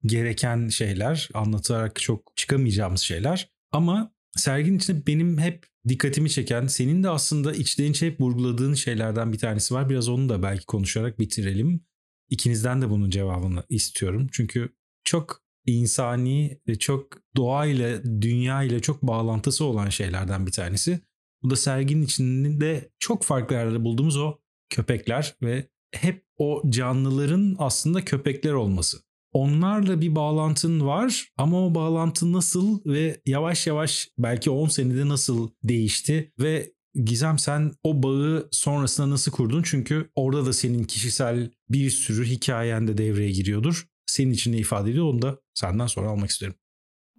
gereken 0.05 0.67
şeyler, 0.67 1.29
anlatarak 1.33 2.01
çok 2.01 2.33
çıkamayacağımız 2.35 3.01
şeyler. 3.01 3.49
Ama 3.71 4.13
serginin 4.35 4.77
içinde 4.77 5.07
benim 5.07 5.37
hep 5.37 5.65
dikkatimi 5.87 6.29
çeken, 6.29 6.67
senin 6.67 7.03
de 7.03 7.09
aslında 7.09 7.53
içten 7.53 7.91
içe 7.91 8.07
hep 8.07 8.21
vurguladığın 8.21 8.73
şeylerden 8.73 9.33
bir 9.33 9.37
tanesi 9.37 9.73
var. 9.73 9.89
Biraz 9.89 10.09
onu 10.09 10.29
da 10.29 10.43
belki 10.43 10.65
konuşarak 10.65 11.19
bitirelim. 11.19 11.81
İkinizden 12.29 12.81
de 12.81 12.89
bunun 12.89 13.09
cevabını 13.09 13.63
istiyorum. 13.69 14.27
Çünkü 14.31 14.69
çok 15.03 15.43
insani 15.71 16.59
ve 16.67 16.79
çok 16.79 17.07
doğayla, 17.35 18.03
dünya 18.21 18.63
ile 18.63 18.79
çok 18.79 19.03
bağlantısı 19.03 19.65
olan 19.65 19.89
şeylerden 19.89 20.47
bir 20.47 20.51
tanesi. 20.51 20.99
Bu 21.43 21.49
da 21.49 21.55
serginin 21.55 22.05
içinde 22.05 22.89
çok 22.99 23.23
farklı 23.23 23.55
yerlerde 23.55 23.83
bulduğumuz 23.83 24.17
o 24.17 24.37
köpekler 24.69 25.35
ve 25.41 25.67
hep 25.91 26.23
o 26.37 26.61
canlıların 26.69 27.55
aslında 27.59 28.05
köpekler 28.05 28.53
olması. 28.53 28.97
Onlarla 29.33 30.01
bir 30.01 30.15
bağlantın 30.15 30.85
var 30.85 31.27
ama 31.37 31.65
o 31.65 31.75
bağlantı 31.75 32.33
nasıl 32.33 32.79
ve 32.85 33.21
yavaş 33.25 33.67
yavaş 33.67 34.09
belki 34.17 34.49
10 34.49 34.67
senede 34.67 35.07
nasıl 35.07 35.49
değişti 35.63 36.33
ve 36.39 36.71
Gizem 36.95 37.39
sen 37.39 37.71
o 37.83 38.03
bağı 38.03 38.47
sonrasında 38.51 39.09
nasıl 39.09 39.31
kurdun? 39.31 39.63
Çünkü 39.63 40.09
orada 40.15 40.45
da 40.45 40.53
senin 40.53 40.83
kişisel 40.83 41.51
bir 41.69 41.89
sürü 41.89 42.25
hikayen 42.25 42.87
de 42.87 42.97
devreye 42.97 43.31
giriyordur 43.31 43.85
senin 44.11 44.31
için 44.31 44.53
ne 44.53 44.57
ifade 44.57 44.91
ediyor 44.91 45.05
onu 45.05 45.21
da 45.21 45.37
senden 45.53 45.87
sonra 45.87 46.09
almak 46.09 46.29
isterim. 46.29 46.55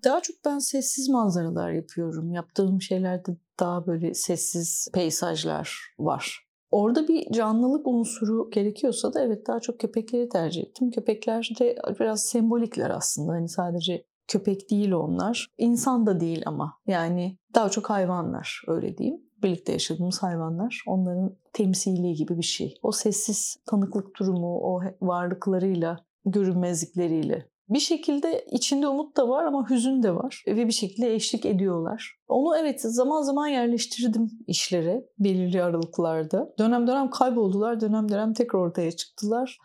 Daha 0.05 0.21
çok 0.21 0.37
ben 0.45 0.59
sessiz 0.59 1.09
manzaralar 1.09 1.71
yapıyorum. 1.71 2.33
Yaptığım 2.33 2.83
şeylerde 2.83 3.37
daha 3.61 3.87
böyle 3.87 4.15
sessiz 4.15 4.89
peyzajlar 4.95 5.95
var. 5.99 6.47
Orada 6.71 7.09
bir 7.09 7.33
canlılık 7.33 7.87
unsuru 7.87 8.51
gerekiyorsa 8.51 9.15
da 9.15 9.23
evet 9.23 9.47
daha 9.47 9.61
çok 9.61 9.81
köpekleri 9.81 10.29
tercih 10.29 10.63
ettim. 10.63 10.91
Köpekler 10.91 11.51
de 11.59 11.77
biraz 12.01 12.25
sembolikler 12.25 12.91
aslında. 12.91 13.33
Hani 13.33 13.49
sadece 13.49 14.05
köpek 14.29 14.71
değil 14.71 14.93
onlar. 14.93 15.47
İnsan 15.59 16.07
da 16.07 16.21
değil 16.21 16.43
ama. 16.47 16.73
Yani 16.87 17.39
daha 17.55 17.69
çok 17.69 17.91
hayvanlar 17.91 18.63
öyle 18.67 18.99
diyeyim. 18.99 19.21
Birlikte 19.43 19.73
yaşadığımız 19.73 20.23
hayvanlar. 20.23 20.83
Onların 20.87 21.37
temsili 21.53 22.15
gibi 22.15 22.39
bir 22.39 22.43
şey. 22.43 22.75
O 22.83 22.93
sessiz 22.93 23.57
tanıklık 23.67 24.19
durumu, 24.19 24.59
o 24.59 24.81
varlıklarıyla 25.01 26.05
görünmezlikleriyle. 26.25 27.51
Bir 27.69 27.79
şekilde 27.79 28.45
içinde 28.51 28.89
umut 28.89 29.17
da 29.17 29.29
var 29.29 29.45
ama 29.45 29.71
hüzün 29.71 30.03
de 30.03 30.15
var 30.15 30.45
ve 30.47 30.67
bir 30.67 30.73
şekilde 30.73 31.15
eşlik 31.15 31.47
ediyorlar. 31.47 32.17
Onu 32.29 32.57
evet 32.57 32.81
zaman 32.81 33.23
zaman 33.23 33.49
yerleştirdim 33.49 34.31
işlere 34.47 35.05
belirli 35.19 35.63
aralıklarda. 35.63 36.55
Dönem 36.59 36.87
dönem 36.87 37.11
kayboldular, 37.11 37.81
dönem 37.81 38.09
dönem 38.09 38.33
tekrar 38.33 38.59
ortaya 38.59 38.93
çıktılar. 38.93 39.59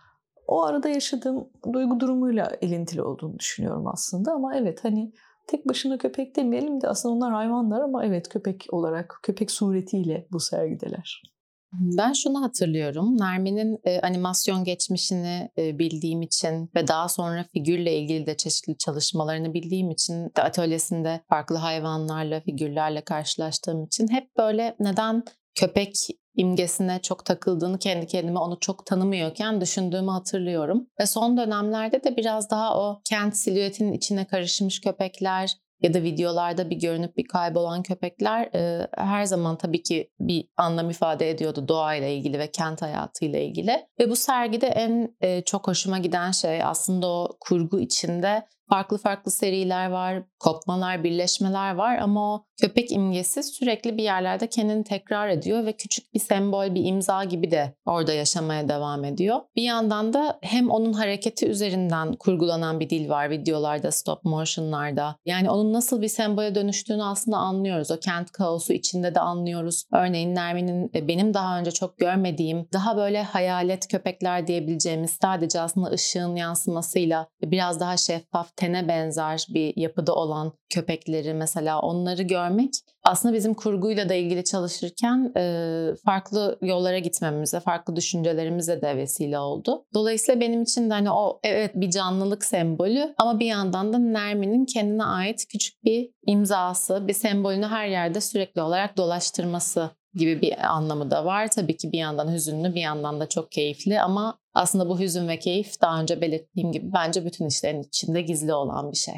O 0.47 0.63
arada 0.63 0.89
yaşadığım 0.89 1.49
duygu 1.73 1.99
durumuyla 1.99 2.51
elintili 2.61 3.01
olduğunu 3.01 3.39
düşünüyorum 3.39 3.87
aslında 3.87 4.31
ama 4.31 4.55
evet 4.55 4.83
hani 4.83 5.11
tek 5.47 5.69
başına 5.69 5.97
köpek 5.97 6.35
demeyelim 6.35 6.81
de 6.81 6.87
aslında 6.87 7.15
onlar 7.15 7.33
hayvanlar 7.33 7.81
ama 7.81 8.05
evet 8.05 8.29
köpek 8.29 8.65
olarak, 8.69 9.19
köpek 9.23 9.51
suretiyle 9.51 10.27
bu 10.31 10.39
sergideler. 10.39 11.34
Ben 11.73 12.13
şunu 12.13 12.41
hatırlıyorum. 12.43 13.17
Nermin'in 13.17 13.79
e, 13.83 14.01
animasyon 14.01 14.63
geçmişini 14.63 15.49
e, 15.57 15.79
bildiğim 15.79 16.21
için 16.21 16.69
ve 16.75 16.87
daha 16.87 17.09
sonra 17.09 17.45
figürle 17.53 17.97
ilgili 17.97 18.25
de 18.25 18.37
çeşitli 18.37 18.77
çalışmalarını 18.77 19.53
bildiğim 19.53 19.91
için 19.91 20.31
de 20.37 20.41
atölyesinde 20.41 21.21
farklı 21.29 21.55
hayvanlarla, 21.55 22.39
figürlerle 22.39 23.01
karşılaştığım 23.01 23.83
için 23.83 24.07
hep 24.07 24.37
böyle 24.37 24.75
neden 24.79 25.23
köpek 25.55 25.95
imgesine 26.35 26.99
çok 27.01 27.25
takıldığını 27.25 27.79
kendi 27.79 28.07
kendime 28.07 28.39
onu 28.39 28.59
çok 28.59 28.85
tanımıyorken 28.85 29.61
düşündüğümü 29.61 30.11
hatırlıyorum. 30.11 30.87
Ve 30.99 31.05
son 31.05 31.37
dönemlerde 31.37 32.03
de 32.03 32.17
biraz 32.17 32.49
daha 32.49 32.79
o 32.79 33.01
kent 33.09 33.37
silüetinin 33.37 33.93
içine 33.93 34.25
karışmış 34.25 34.81
köpekler, 34.81 35.57
ya 35.81 35.93
da 35.93 36.03
videolarda 36.03 36.69
bir 36.69 36.75
görünüp 36.75 37.17
bir 37.17 37.27
kaybolan 37.27 37.83
köpekler 37.83 38.49
e, 38.55 38.87
her 38.97 39.25
zaman 39.25 39.57
tabii 39.57 39.83
ki 39.83 40.11
bir 40.19 40.47
anlam 40.57 40.89
ifade 40.89 41.29
ediyordu 41.29 41.67
doğayla 41.67 42.07
ilgili 42.07 42.39
ve 42.39 42.51
kent 42.51 42.81
hayatıyla 42.81 43.39
ilgili. 43.39 43.87
Ve 43.99 44.09
bu 44.09 44.15
sergide 44.15 44.67
en 44.67 45.15
e, 45.21 45.41
çok 45.41 45.67
hoşuma 45.67 45.97
giden 45.97 46.31
şey 46.31 46.63
aslında 46.63 47.07
o 47.07 47.37
kurgu 47.39 47.79
içinde 47.79 48.47
farklı 48.69 48.97
farklı 48.97 49.31
seriler 49.31 49.89
var, 49.89 50.23
kopmalar, 50.39 51.03
birleşmeler 51.03 51.75
var 51.75 51.97
ama 51.97 52.35
o 52.35 52.45
köpek 52.61 52.91
imgesi 52.91 53.43
sürekli 53.43 53.97
bir 53.97 54.03
yerlerde 54.03 54.47
kendini 54.47 54.83
tekrar 54.83 55.29
ediyor 55.29 55.65
ve 55.65 55.73
küçük 55.73 56.13
bir 56.13 56.19
sembol, 56.19 56.75
bir 56.75 56.85
imza 56.85 57.23
gibi 57.23 57.51
de 57.51 57.75
orada 57.85 58.13
yaşamaya 58.13 58.69
devam 58.69 59.05
ediyor. 59.05 59.39
Bir 59.55 59.63
yandan 59.63 60.13
da 60.13 60.39
hem 60.41 60.69
onun 60.69 60.93
hareketi 60.93 61.47
üzerinden 61.47 62.13
kurgulanan 62.13 62.79
bir 62.79 62.89
dil 62.89 63.09
var 63.09 63.29
videolarda, 63.29 63.91
stop 63.91 64.23
motion'larda. 64.23 65.15
Yani 65.25 65.49
onun 65.49 65.73
nasıl 65.73 66.01
bir 66.01 66.07
sembole 66.07 66.55
dönüştüğünü 66.55 67.03
aslında 67.03 67.37
anlıyoruz. 67.37 67.91
O 67.91 67.99
kent 67.99 68.31
kaosu 68.31 68.73
içinde 68.73 69.15
de 69.15 69.19
anlıyoruz. 69.19 69.83
Örneğin 69.91 70.35
Nermin'in 70.35 70.91
e, 70.95 71.07
benim 71.07 71.33
daha 71.33 71.59
önce 71.59 71.71
çok 71.71 71.97
görmediğim, 71.97 72.67
daha 72.73 72.97
böyle 72.97 73.23
hayalet 73.23 73.87
köpekler 73.87 74.47
diyebileceğimiz 74.47 75.17
sadece 75.21 75.59
aslında 75.59 75.89
ışığın 75.89 76.35
yansımasıyla 76.35 77.27
biraz 77.41 77.79
daha 77.79 77.97
şeffaf 77.97 78.54
tene 78.55 78.87
benzer 78.87 79.45
bir 79.49 79.73
yapıda 79.77 80.15
olan 80.15 80.53
köpekleri 80.69 81.33
mesela 81.33 81.79
onları 81.79 82.23
görmek 82.23 82.73
aslında 83.03 83.35
bizim 83.35 83.53
kurguyla 83.53 84.09
da 84.09 84.13
ilgili 84.13 84.43
çalışırken 84.43 85.33
e, 85.37 85.95
farklı 86.05 86.57
yollara 86.61 86.99
gitmemize, 86.99 87.59
farklı 87.59 87.95
düşüncelerimize 87.95 88.81
de 88.81 88.97
vesile 88.97 89.39
oldu. 89.39 89.85
Dolayısıyla 89.93 90.41
benim 90.41 90.63
için 90.63 90.89
de 90.89 90.93
hani 90.93 91.11
o 91.11 91.39
evet 91.43 91.71
bir 91.75 91.89
canlılık 91.89 92.45
sembolü 92.45 93.13
ama 93.17 93.39
bir 93.39 93.45
yandan 93.45 93.93
da 93.93 93.97
Nermin'in 93.97 94.65
kendine 94.65 95.03
ait 95.03 95.45
küçük 95.51 95.83
bir 95.83 96.09
imzası, 96.27 97.07
bir 97.07 97.13
sembolünü 97.13 97.65
her 97.65 97.87
yerde 97.87 98.21
sürekli 98.21 98.61
olarak 98.61 98.97
dolaştırması 98.97 99.89
gibi 100.13 100.41
bir 100.41 100.75
anlamı 100.75 101.11
da 101.11 101.25
var. 101.25 101.47
Tabii 101.51 101.77
ki 101.77 101.91
bir 101.91 101.97
yandan 101.97 102.33
hüzünlü 102.33 102.75
bir 102.75 102.81
yandan 102.81 103.19
da 103.19 103.29
çok 103.29 103.51
keyifli 103.51 104.01
ama 104.01 104.39
aslında 104.55 104.89
bu 104.89 104.99
hüzün 104.99 105.27
ve 105.27 105.39
keyif 105.39 105.81
daha 105.81 106.01
önce 106.01 106.21
belirttiğim 106.21 106.71
gibi 106.71 106.85
bence 106.93 107.25
bütün 107.25 107.47
işlerin 107.47 107.83
içinde 107.83 108.21
gizli 108.21 108.53
olan 108.53 108.91
bir 108.91 108.97
şey. 108.97 109.15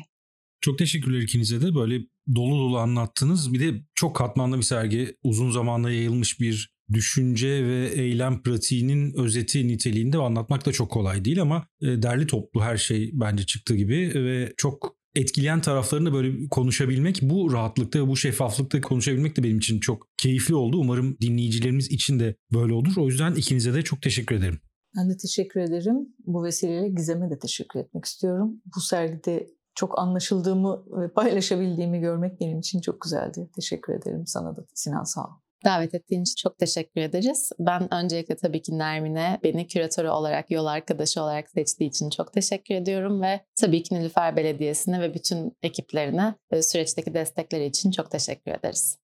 Çok 0.61 0.77
teşekkürler 0.77 1.19
ikinize 1.19 1.61
de 1.61 1.75
böyle 1.75 1.99
dolu 2.35 2.57
dolu 2.57 2.77
anlattınız. 2.77 3.53
Bir 3.53 3.59
de 3.59 3.81
çok 3.95 4.15
katmanlı 4.15 4.57
bir 4.57 4.63
sergi. 4.63 5.15
Uzun 5.23 5.51
zamanda 5.51 5.91
yayılmış 5.91 6.39
bir 6.39 6.77
düşünce 6.93 7.47
ve 7.47 7.89
eylem 7.95 8.43
pratiğinin 8.43 9.13
özeti 9.13 9.67
niteliğinde 9.67 10.17
anlatmak 10.17 10.65
da 10.65 10.71
çok 10.71 10.91
kolay 10.91 11.25
değil 11.25 11.41
ama 11.41 11.67
e, 11.81 11.85
derli 11.85 12.27
toplu 12.27 12.61
her 12.61 12.77
şey 12.77 13.11
bence 13.13 13.45
çıktı 13.45 13.75
gibi 13.75 14.11
ve 14.15 14.53
çok 14.57 14.97
etkileyen 15.15 15.61
taraflarını 15.61 16.13
böyle 16.13 16.47
konuşabilmek, 16.49 17.19
bu 17.21 17.53
rahatlıkta 17.53 17.99
ve 17.99 18.07
bu 18.07 18.17
şeffaflıkta 18.17 18.81
konuşabilmek 18.81 19.37
de 19.37 19.43
benim 19.43 19.57
için 19.57 19.79
çok 19.79 20.07
keyifli 20.17 20.55
oldu. 20.55 20.77
Umarım 20.77 21.17
dinleyicilerimiz 21.21 21.91
için 21.91 22.19
de 22.19 22.35
böyle 22.53 22.73
olur. 22.73 22.93
O 22.97 23.07
yüzden 23.07 23.35
ikinize 23.35 23.73
de 23.73 23.81
çok 23.81 24.01
teşekkür 24.01 24.35
ederim. 24.35 24.59
Ben 24.97 25.09
de 25.09 25.17
teşekkür 25.17 25.59
ederim. 25.59 26.15
Bu 26.25 26.43
vesileyle 26.43 26.89
Gizem'e 26.89 27.29
de 27.29 27.39
teşekkür 27.39 27.79
etmek 27.79 28.05
istiyorum. 28.05 28.61
Bu 28.75 28.79
sergide 28.79 29.47
çok 29.75 29.99
anlaşıldığımı 29.99 30.83
ve 30.87 31.13
paylaşabildiğimi 31.13 31.99
görmek 31.99 32.39
benim 32.39 32.59
için 32.59 32.81
çok 32.81 33.01
güzeldi. 33.01 33.49
Teşekkür 33.55 33.93
ederim 33.93 34.27
sana 34.27 34.55
da 34.55 34.65
Sinan 34.73 35.03
sağ 35.03 35.21
ol. 35.21 35.31
Davet 35.65 35.93
ettiğin 35.93 36.21
için 36.21 36.35
çok 36.37 36.57
teşekkür 36.59 37.01
ederiz. 37.01 37.51
Ben 37.59 37.93
öncelikle 37.93 38.35
tabii 38.35 38.61
ki 38.61 38.77
Nermin'e 38.77 39.39
beni 39.43 39.67
küratörü 39.67 40.09
olarak, 40.09 40.51
yol 40.51 40.65
arkadaşı 40.65 41.21
olarak 41.21 41.49
seçtiği 41.49 41.89
için 41.89 42.09
çok 42.09 42.33
teşekkür 42.33 42.75
ediyorum 42.75 43.21
ve 43.21 43.45
tabii 43.55 43.83
ki 43.83 43.95
Nilüfer 43.95 44.35
Belediyesi'ne 44.35 45.01
ve 45.01 45.13
bütün 45.13 45.57
ekiplerine 45.63 46.35
e, 46.51 46.61
süreçteki 46.61 47.13
destekleri 47.13 47.65
için 47.65 47.91
çok 47.91 48.11
teşekkür 48.11 48.51
ederiz. 48.51 48.97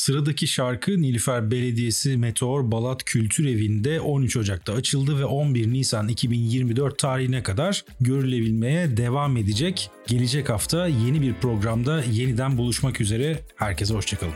Sıradaki 0.00 0.46
şarkı 0.46 1.02
Nilüfer 1.02 1.50
Belediyesi 1.50 2.16
Meteor 2.16 2.70
Balat 2.70 3.04
Kültür 3.04 3.44
Evi'nde 3.44 4.00
13 4.00 4.36
Ocak'ta 4.36 4.72
açıldı 4.72 5.18
ve 5.18 5.24
11 5.24 5.72
Nisan 5.72 6.08
2024 6.08 6.98
tarihine 6.98 7.42
kadar 7.42 7.84
görülebilmeye 8.00 8.96
devam 8.96 9.36
edecek. 9.36 9.90
Gelecek 10.06 10.48
hafta 10.48 10.86
yeni 10.86 11.22
bir 11.22 11.34
programda 11.34 12.02
yeniden 12.04 12.58
buluşmak 12.58 13.00
üzere. 13.00 13.40
Herkese 13.56 13.94
hoşçakalın. 13.94 14.34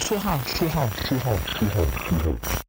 Tuhaf, 0.00 0.58
tuhaf, 0.58 1.08
tuhaf, 1.08 1.58
tuhaf, 1.58 2.08
tuhaf. 2.08 2.66